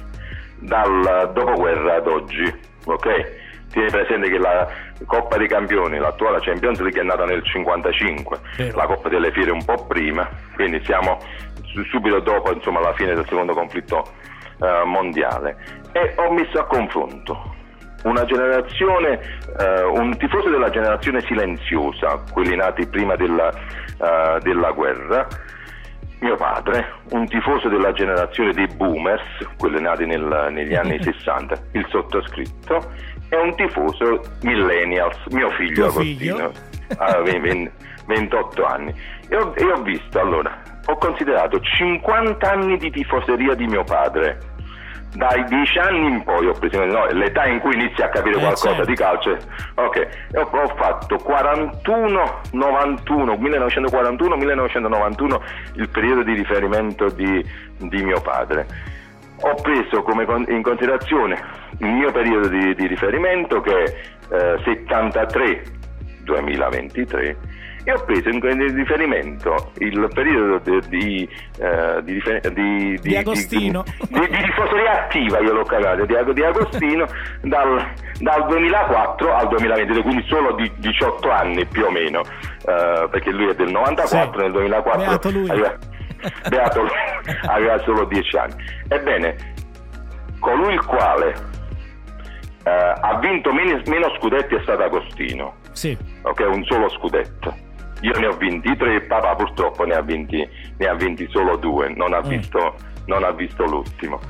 dal 0.58 1.30
dopoguerra 1.34 1.96
ad 1.96 2.06
oggi, 2.06 2.52
ok? 2.84 3.44
Tieni 3.70 3.90
presente 3.90 4.30
che 4.30 4.38
la 4.38 4.66
Coppa 5.06 5.36
dei 5.36 5.48
Campioni, 5.48 5.98
l'attuale 5.98 6.40
Champions 6.40 6.80
League 6.80 7.00
è 7.00 7.04
nata 7.04 7.24
nel 7.24 7.42
55, 7.44 8.40
Vero. 8.56 8.76
la 8.76 8.86
Coppa 8.86 9.08
delle 9.08 9.30
Fiere 9.32 9.50
un 9.50 9.64
po' 9.64 9.84
prima, 9.86 10.26
quindi 10.54 10.82
siamo 10.84 11.18
su- 11.64 11.84
subito 11.84 12.20
dopo 12.20 12.52
insomma, 12.52 12.80
la 12.80 12.94
fine 12.94 13.14
del 13.14 13.26
secondo 13.28 13.52
conflitto 13.52 14.06
eh, 14.62 14.84
mondiale 14.86 15.56
e 15.92 16.14
ho 16.16 16.32
messo 16.32 16.58
a 16.58 16.64
confronto 16.64 17.54
una 18.06 18.24
generazione, 18.24 19.20
eh, 19.58 19.82
un 19.82 20.16
tifoso 20.16 20.48
della 20.48 20.70
generazione 20.70 21.20
silenziosa, 21.22 22.22
quelli 22.32 22.56
nati 22.56 22.86
prima 22.86 23.16
della, 23.16 23.50
eh, 23.50 24.38
della 24.40 24.70
guerra, 24.70 25.26
mio 26.20 26.36
padre, 26.36 26.86
un 27.10 27.26
tifoso 27.26 27.68
della 27.68 27.92
generazione 27.92 28.52
dei 28.52 28.66
boomers, 28.68 29.22
quelli 29.58 29.80
nati 29.80 30.06
nel- 30.06 30.48
negli 30.50 30.74
anni 30.76 31.02
60, 31.02 31.54
il 31.72 31.86
sottoscritto, 31.90 32.90
e 33.28 33.36
un 33.36 33.54
tifoso 33.56 34.22
millennials, 34.42 35.18
mio 35.30 35.50
figlio 35.50 35.88
Tuo? 35.88 36.00
Agostino, 36.00 36.52
ha 36.98 37.20
ven- 37.20 37.70
28 38.06 38.64
anni. 38.64 38.94
E 39.28 39.36
ho, 39.36 39.52
e 39.56 39.64
ho 39.64 39.82
visto, 39.82 40.20
allora, 40.20 40.62
ho 40.86 40.96
considerato 40.96 41.58
50 41.58 42.48
anni 42.48 42.76
di 42.76 42.90
tifoseria 42.90 43.54
di 43.54 43.66
mio 43.66 43.82
padre. 43.82 44.38
Dai 45.16 45.44
10 45.44 45.78
anni 45.78 46.06
in 46.08 46.22
poi 46.24 46.46
ho 46.46 46.52
preso 46.52 46.84
no, 46.84 47.06
l'età 47.06 47.46
in 47.46 47.58
cui 47.60 47.72
inizi 47.74 48.02
a 48.02 48.08
capire 48.10 48.36
Eh, 48.36 48.40
qualcosa 48.40 48.74
certo. 48.74 48.84
di 48.84 48.94
calcio. 48.94 49.36
Ok, 49.74 50.08
ho, 50.34 50.40
ho 50.42 50.74
fatto 50.76 51.16
41 51.16 52.40
91 52.52 53.36
1941 53.38 54.36
1991 54.36 55.42
il 55.76 55.88
periodo 55.88 56.22
di 56.22 56.34
riferimento 56.34 57.08
di, 57.08 57.42
di 57.78 58.02
mio 58.04 58.20
padre. 58.20 58.66
Ho 59.40 59.54
preso 59.62 60.02
come 60.02 60.26
con- 60.26 60.44
in 60.48 60.62
considerazione 60.62 61.42
il 61.78 61.88
mio 61.88 62.12
periodo 62.12 62.48
di, 62.48 62.74
di 62.74 62.86
riferimento 62.86 63.60
che 63.62 63.82
è 63.82 64.54
eh, 64.54 64.60
73 64.64 65.62
2023 66.24 67.36
e 67.88 67.92
ho 67.92 68.04
preso 68.04 68.28
in 68.30 68.40
riferimento 68.74 69.70
il 69.78 70.08
periodo 70.12 70.58
di, 70.58 70.80
di, 70.88 71.28
eh, 71.60 72.02
di 72.02 72.20
di- 72.52 72.98
Di 73.00 73.16
Agostino. 73.16 73.84
di, 74.08 74.18
di 74.18 74.42
tifoseria 74.42 75.04
attiva 75.04 75.38
io 75.38 75.52
l'ho 75.52 75.62
cagato 75.62 76.04
di, 76.04 76.16
Ag- 76.16 76.32
di 76.32 76.42
Agostino 76.42 77.06
dal, 77.42 77.92
dal 78.18 78.46
2004 78.48 79.32
al 79.32 79.46
2023 79.48 80.02
quindi 80.02 80.24
solo 80.26 80.52
di 80.56 80.68
18 80.78 81.30
anni 81.30 81.64
più 81.66 81.84
o 81.84 81.90
meno 81.92 82.22
eh, 82.22 83.06
perché 83.08 83.30
lui 83.30 83.50
è 83.50 83.54
del 83.54 83.70
94 83.70 84.32
Sì. 84.32 84.42
nel 84.42 84.50
2004 84.52 85.00
Beato 85.00 85.30
lui. 85.30 85.48
aveva, 85.48 85.76
beato 86.50 86.80
lui, 86.82 86.90
aveva 87.46 87.78
solo 87.84 88.04
10 88.06 88.36
anni 88.36 88.54
ebbene 88.88 89.36
colui 90.40 90.72
il 90.74 90.84
quale 90.84 91.34
eh, 92.64 92.70
ha 93.00 93.16
vinto 93.20 93.52
meno, 93.52 93.80
meno 93.86 94.12
scudetti 94.18 94.56
è 94.56 94.60
stato 94.62 94.82
Agostino 94.82 95.54
Sì. 95.70 95.96
ok, 96.22 96.44
un 96.50 96.64
solo 96.64 96.88
scudetto. 96.90 97.54
Io 98.06 98.18
ne 98.20 98.26
ho 98.28 98.36
vinti 98.36 98.76
tre, 98.76 99.00
papà 99.02 99.34
purtroppo 99.34 99.84
ne 99.84 99.94
ha 99.94 100.00
vinti, 100.00 100.46
ne 100.78 100.86
ha 100.86 100.94
vinti 100.94 101.26
solo 101.30 101.56
due, 101.56 101.92
non 101.96 102.12
ha 102.14 102.20
Mm. 102.24 102.28
visto, 102.28 102.74
non 103.06 103.24
ha 103.24 103.32
visto 103.32 103.64
l'ultimo. 103.64 104.20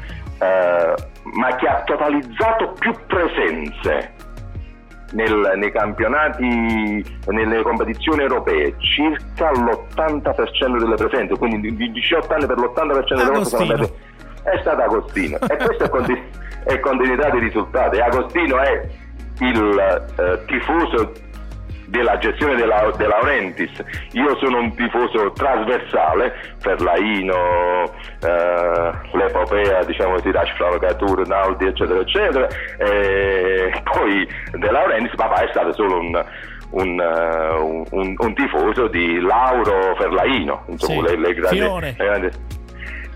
Eh, 0.40 0.94
ma 1.34 1.56
che 1.56 1.66
ha 1.66 1.82
totalizzato 1.84 2.72
più 2.78 2.92
presenze 3.06 4.14
nel- 5.12 5.52
nei 5.56 5.70
campionati, 5.72 7.04
nelle 7.26 7.62
competizioni 7.62 8.22
europee, 8.22 8.74
circa 8.78 9.50
l'80% 9.52 10.78
delle 10.78 10.94
presenze, 10.96 11.36
quindi 11.36 11.74
di 11.76 11.90
18 11.92 12.32
anni 12.34 12.46
per 12.46 12.58
l'80% 12.58 13.14
delle 13.14 13.30
volte 13.30 13.94
è 14.44 14.58
stato 14.60 14.80
Agostino 14.82 15.36
e 15.40 15.56
questo 15.56 15.84
è, 15.84 15.88
conti- 15.90 16.22
è 16.64 16.80
continuità 16.80 17.28
di 17.30 17.38
risultati. 17.40 17.98
Agostino 18.00 18.58
è 18.58 18.88
il 19.40 19.78
eh, 20.18 20.44
tifoso 20.46 21.12
della 21.86 22.18
gestione 22.18 22.56
della, 22.56 22.90
De 22.96 23.06
Laurentiis. 23.06 23.84
Io 24.12 24.36
sono 24.36 24.58
un 24.58 24.74
tifoso 24.74 25.32
trasversale, 25.32 26.34
Ferlaino, 26.58 27.84
eh, 28.22 28.92
l'epopea 29.12 29.84
diciamo 29.84 30.14
così, 30.14 30.30
Rashford, 30.30 30.80
Catur, 30.80 31.26
Naldi 31.26 31.66
eccetera 31.66 32.00
eccetera, 32.00 32.48
e 32.78 33.82
poi 33.84 34.28
De 34.52 34.70
Laurentiis, 34.70 35.14
papà 35.14 35.44
è 35.44 35.48
stato 35.50 35.72
solo 35.72 35.98
un 35.98 36.24
un, 36.68 36.98
uh, 36.98 37.86
un, 37.96 38.14
un, 38.18 38.34
tifoso 38.34 38.88
di 38.88 39.20
Lauro 39.20 39.94
Ferlaino, 39.96 40.64
insomma, 40.66 41.06
sì, 41.06 41.16
le, 41.16 41.28
le 41.28 41.34
grandi, 41.34 41.58
le 41.60 41.94
grandi 41.96 42.30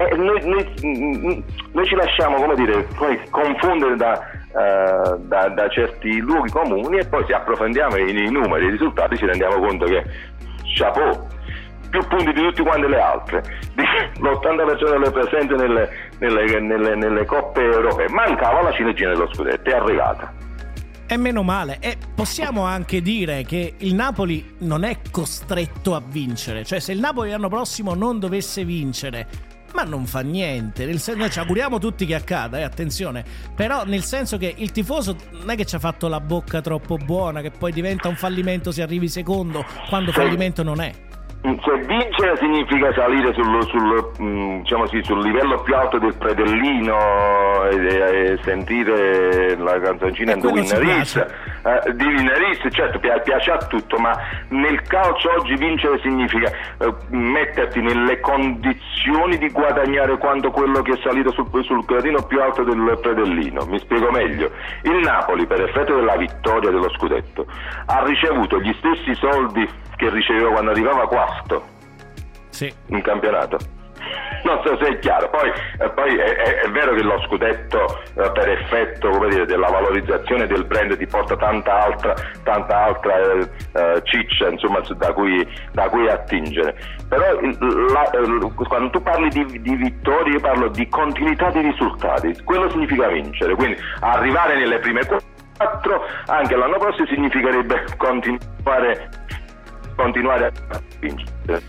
eh, 0.01 0.17
noi, 0.17 0.41
noi, 0.47 1.45
noi, 1.73 1.87
ci 1.87 1.95
lasciamo 1.95 2.37
come 2.37 2.55
dire, 2.55 2.87
confondere 3.29 3.97
da, 3.97 4.19
uh, 4.53 5.17
da, 5.27 5.49
da, 5.49 5.69
certi 5.69 6.19
luoghi 6.19 6.51
comuni 6.51 6.99
e 6.99 7.07
poi 7.07 7.25
se 7.27 7.35
approfondiamo 7.35 7.97
i, 7.97 8.25
i 8.25 8.31
numeri, 8.31 8.67
i 8.67 8.71
risultati 8.71 9.17
ci 9.17 9.27
rendiamo 9.27 9.59
conto 9.59 9.85
che 9.87 10.05
chapeau 10.77 11.27
più 11.91 12.07
punti 12.07 12.33
di 12.33 12.41
tutti 12.41 12.63
quanti 12.63 12.89
le 12.89 13.01
altre 13.01 13.43
l'80% 14.21 14.91
delle 14.91 15.11
presenze 15.11 15.55
nelle, 15.55 15.89
nelle, 16.19 16.61
nelle, 16.61 16.95
nelle 16.95 17.25
coppe 17.25 17.63
europee 17.63 18.09
mancava 18.09 18.63
la 18.63 18.73
ciliegina 18.73 19.11
dello 19.11 19.29
scudetto 19.33 19.71
è 19.71 19.75
arrivata 19.75 20.33
e 21.11 21.17
meno 21.17 21.43
male. 21.43 21.79
E 21.81 21.97
possiamo 22.15 22.63
anche 22.63 23.03
dire 23.03 23.43
che 23.43 23.75
il 23.79 23.95
Napoli 23.95 24.55
non 24.59 24.85
è 24.85 24.99
costretto 25.11 25.97
a 25.97 26.03
vincere. 26.05 26.65
Cioè, 26.65 26.79
se 26.79 26.93
il 26.93 27.01
Napoli 27.01 27.31
l'anno 27.31 27.49
prossimo 27.49 27.95
non 27.95 28.21
dovesse 28.21 28.65
vincere, 28.65 29.27
ma 29.75 29.83
non 29.83 30.07
fa 30.07 30.21
niente. 30.21 30.85
Nel 30.85 31.01
senso, 31.01 31.21
noi 31.21 31.31
ci 31.31 31.39
auguriamo 31.39 31.79
tutti 31.79 32.07
che 32.07 32.15
accada, 32.15 32.59
eh, 32.59 32.63
attenzione. 32.63 33.25
Però, 33.55 33.85
nel 33.85 34.05
senso 34.05 34.37
che 34.37 34.55
il 34.57 34.73
tifoso 34.73 35.17
non 35.33 35.51
è 35.51 35.57
che 35.57 35.65
ci 35.65 35.75
ha 35.75 35.79
fatto 35.79 36.09
la 36.09 36.21
bocca 36.21 36.61
troppo 36.61 36.97
buona, 36.97 37.41
che 37.41 37.51
poi 37.51 37.73
diventa 37.73 38.09
un 38.09 38.17
fallimento 38.17 38.73
se 38.73 38.83
arrivi 38.83 39.09
secondo, 39.09 39.65
quando 39.89 40.13
fallimento 40.13 40.63
non 40.63 40.81
è. 40.81 41.09
Se 41.43 41.75
vincere 41.87 42.37
significa 42.37 42.93
salire 42.93 43.33
sul, 43.33 43.67
sul, 43.67 44.13
mm, 44.21 44.59
diciamo 44.59 44.87
sì, 44.89 45.01
sul 45.03 45.23
livello 45.23 45.63
più 45.63 45.75
alto 45.75 45.99
del 45.99 46.15
predellino 46.15 47.65
e, 47.71 48.33
e 48.33 48.39
sentire 48.43 49.57
la 49.57 49.81
canzoncina 49.81 50.35
di 50.35 50.47
Winneris, 50.47 51.17
eh, 51.17 51.95
di 51.95 52.05
Winneris, 52.05 52.61
certo 52.69 52.99
piace 52.99 53.51
a 53.53 53.57
tutto, 53.57 53.97
ma 53.97 54.13
nel 54.49 54.83
calcio 54.83 55.33
oggi 55.39 55.55
vincere 55.57 55.99
significa 56.01 56.51
eh, 56.79 56.95
metterti 57.09 57.81
nelle 57.81 58.21
condizioni 58.21 59.39
di 59.39 59.49
guadagnare 59.51 60.19
quanto 60.19 60.51
quello 60.51 60.83
che 60.83 60.93
è 60.93 61.01
salito 61.03 61.33
sul, 61.33 61.49
sul 61.65 61.83
gradino 61.87 62.23
più 62.23 62.39
alto 62.43 62.65
del 62.65 62.99
predellino. 63.01 63.65
Mi 63.65 63.79
spiego 63.79 64.11
meglio. 64.11 64.51
Il 64.83 64.99
Napoli, 65.03 65.47
per 65.47 65.63
effetto 65.63 65.95
della 65.95 66.17
vittoria 66.17 66.71
dello 66.71 66.91
scudetto, 66.91 67.47
ha 67.87 68.05
ricevuto 68.05 68.61
gli 68.61 68.75
stessi 68.79 69.15
soldi 69.15 69.80
che 70.01 70.09
riceveva 70.09 70.51
quando 70.51 70.71
arrivava 70.71 71.07
quarto 71.07 71.63
sì. 72.49 72.73
in 72.87 73.03
campionato. 73.03 73.59
Non 74.43 74.59
so 74.65 74.75
se 74.83 74.89
è 74.89 74.99
chiaro, 75.01 75.29
poi, 75.29 75.51
eh, 75.51 75.91
poi 75.91 76.17
è, 76.17 76.35
è, 76.37 76.61
è, 76.63 76.71
vero 76.71 76.95
che 76.95 77.03
lo 77.03 77.21
scudetto 77.27 78.01
eh, 78.15 78.31
per 78.33 78.49
effetto 78.49 79.11
dire, 79.29 79.45
della 79.45 79.69
valorizzazione 79.69 80.47
del 80.47 80.65
brand 80.65 80.97
ti 80.97 81.07
porta 81.07 81.37
tanta 81.37 81.85
altra, 81.85 82.15
tanta 82.43 82.85
altra 82.85 83.19
eh, 83.19 83.49
eh 83.75 84.01
ciccia 84.05 84.49
insomma, 84.49 84.81
da, 84.81 85.13
cui, 85.13 85.47
da, 85.73 85.91
cui, 85.91 86.09
attingere, 86.09 86.75
però 87.07 87.39
la, 87.93 88.11
quando 88.67 88.89
tu 88.89 89.03
parli 89.03 89.29
di, 89.29 89.61
di 89.61 89.77
vittorie 89.77 90.33
io 90.33 90.41
parlo 90.41 90.69
di 90.69 90.89
continuità 90.89 91.51
di 91.51 91.61
risultati, 91.61 92.35
quello 92.43 92.71
significa 92.71 93.09
vincere, 93.09 93.55
quindi 93.55 93.77
arrivare 94.01 94.57
nelle 94.57 94.79
prime 94.79 95.03
quattro 95.59 96.07
anche 96.25 96.57
l'anno 96.57 96.79
prossimo 96.79 97.07
significherebbe 97.09 97.85
continuare 97.99 99.29
continuare 100.01 100.47
a 100.47 100.81
vincere. 100.99 101.63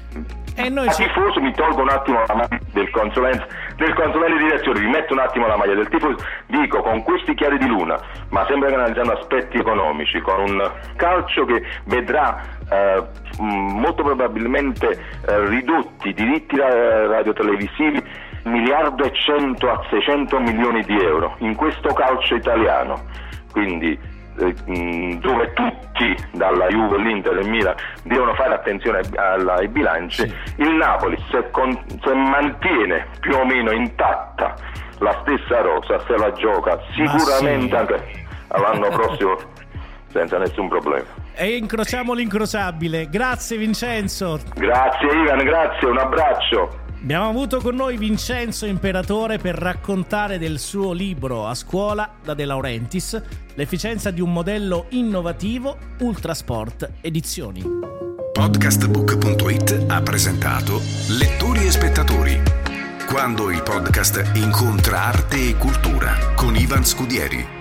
E 0.56 0.70
noi 0.70 0.90
ci... 0.92 1.04
tifoso 1.04 1.40
mi 1.40 1.54
tolgo 1.54 1.82
un 1.82 1.90
attimo 1.90 2.24
la 2.28 2.36
maglia 2.36 2.60
del 2.74 2.90
consulente, 2.92 3.48
del 3.78 3.94
consulente 3.94 4.38
di 4.38 4.44
direzione, 4.44 4.80
vi 4.80 4.88
metto 4.88 5.14
un 5.14 5.20
attimo 5.20 5.48
la 5.48 5.58
maglia 5.58 5.76
del 5.76 5.88
tifoso, 5.88 6.18
dico 6.48 6.82
con 6.82 7.04
questi 7.04 7.34
chiari 7.36 7.58
di 7.58 7.68
luna, 7.68 8.00
ma 8.30 8.46
sempre 8.48 8.74
analizzando 8.74 9.14
aspetti 9.14 9.58
economici, 9.58 10.20
con 10.20 10.40
un 10.42 10.72
calcio 10.96 11.46
che 11.46 11.64
vedrà 11.86 12.42
eh, 12.70 13.04
molto 13.40 14.04
probabilmente 14.04 14.90
eh, 14.90 15.46
ridotti 15.48 16.10
i 16.10 16.14
diritti 16.14 16.58
radiotelevisivi 16.58 18.30
miliardo 18.44 19.04
e 19.04 19.12
cento 19.14 19.70
a 19.70 19.82
600 19.90 20.40
milioni 20.40 20.84
di 20.84 21.00
euro 21.00 21.36
in 21.40 21.56
questo 21.56 21.94
calcio 21.94 22.36
italiano. 22.36 23.06
Quindi 23.52 23.98
dove 24.36 25.54
tutti, 25.54 26.16
dalla 26.32 26.68
Juve, 26.68 26.98
l'Inter 26.98 27.38
e 27.38 27.42
il 27.42 27.50
Milan, 27.50 27.76
devono 28.04 28.34
fare 28.36 28.56
attenzione 28.56 29.02
ai 29.16 29.68
bilanci, 29.68 30.28
sì. 30.28 30.62
il 30.62 30.72
Napoli 30.76 31.18
se, 31.30 31.50
con, 31.52 31.78
se, 32.04 32.14
mantiene 32.14 33.08
più 33.20 33.36
o 33.36 33.46
meno 33.46 33.72
intatta 33.72 34.56
la 35.00 35.18
stessa 35.22 35.62
rosa, 35.62 36.00
se 36.06 36.18
la 36.18 36.32
gioca 36.34 36.80
sicuramente 36.94 37.70
sì. 37.70 37.76
anche 37.76 38.26
l'anno 38.50 38.90
prossimo 38.90 39.38
senza 40.12 40.38
nessun 40.38 40.68
problema. 40.68 41.06
E 41.34 41.56
incrociamo 41.56 42.14
l'incrociabile. 42.14 43.10
Grazie 43.10 43.58
Vincenzo. 43.58 44.40
Grazie 44.56 45.08
Ivan, 45.12 45.44
grazie, 45.44 45.88
un 45.88 45.98
abbraccio. 45.98 46.81
Abbiamo 47.02 47.30
avuto 47.30 47.60
con 47.62 47.76
noi 47.76 47.98
Vincenzo 47.98 48.68
Imperatore 48.68 49.40
per 49.40 49.56
raccontare 49.56 50.38
del 50.38 50.60
suo 50.60 50.94
libro 50.94 51.48
a 51.48 51.56
scuola 51.56 52.18
da 52.24 52.36
De 52.36 52.46
Laurentiis, 52.46 53.20
l'efficienza 53.56 54.12
di 54.12 54.22
un 54.22 54.32
modello 54.32 54.86
innovativo 54.90 55.78
Ultrasport 56.02 56.92
Edizioni. 57.02 57.64
Podcastbook.it 58.32 59.86
ha 59.88 60.02
presentato 60.04 60.80
Lettori 61.18 61.66
e 61.66 61.72
spettatori. 61.72 62.40
Quando 63.08 63.50
il 63.50 63.64
podcast 63.64 64.34
incontra 64.36 65.06
arte 65.06 65.50
e 65.50 65.56
cultura 65.58 66.34
con 66.36 66.56
Ivan 66.56 66.86
Scudieri. 66.86 67.61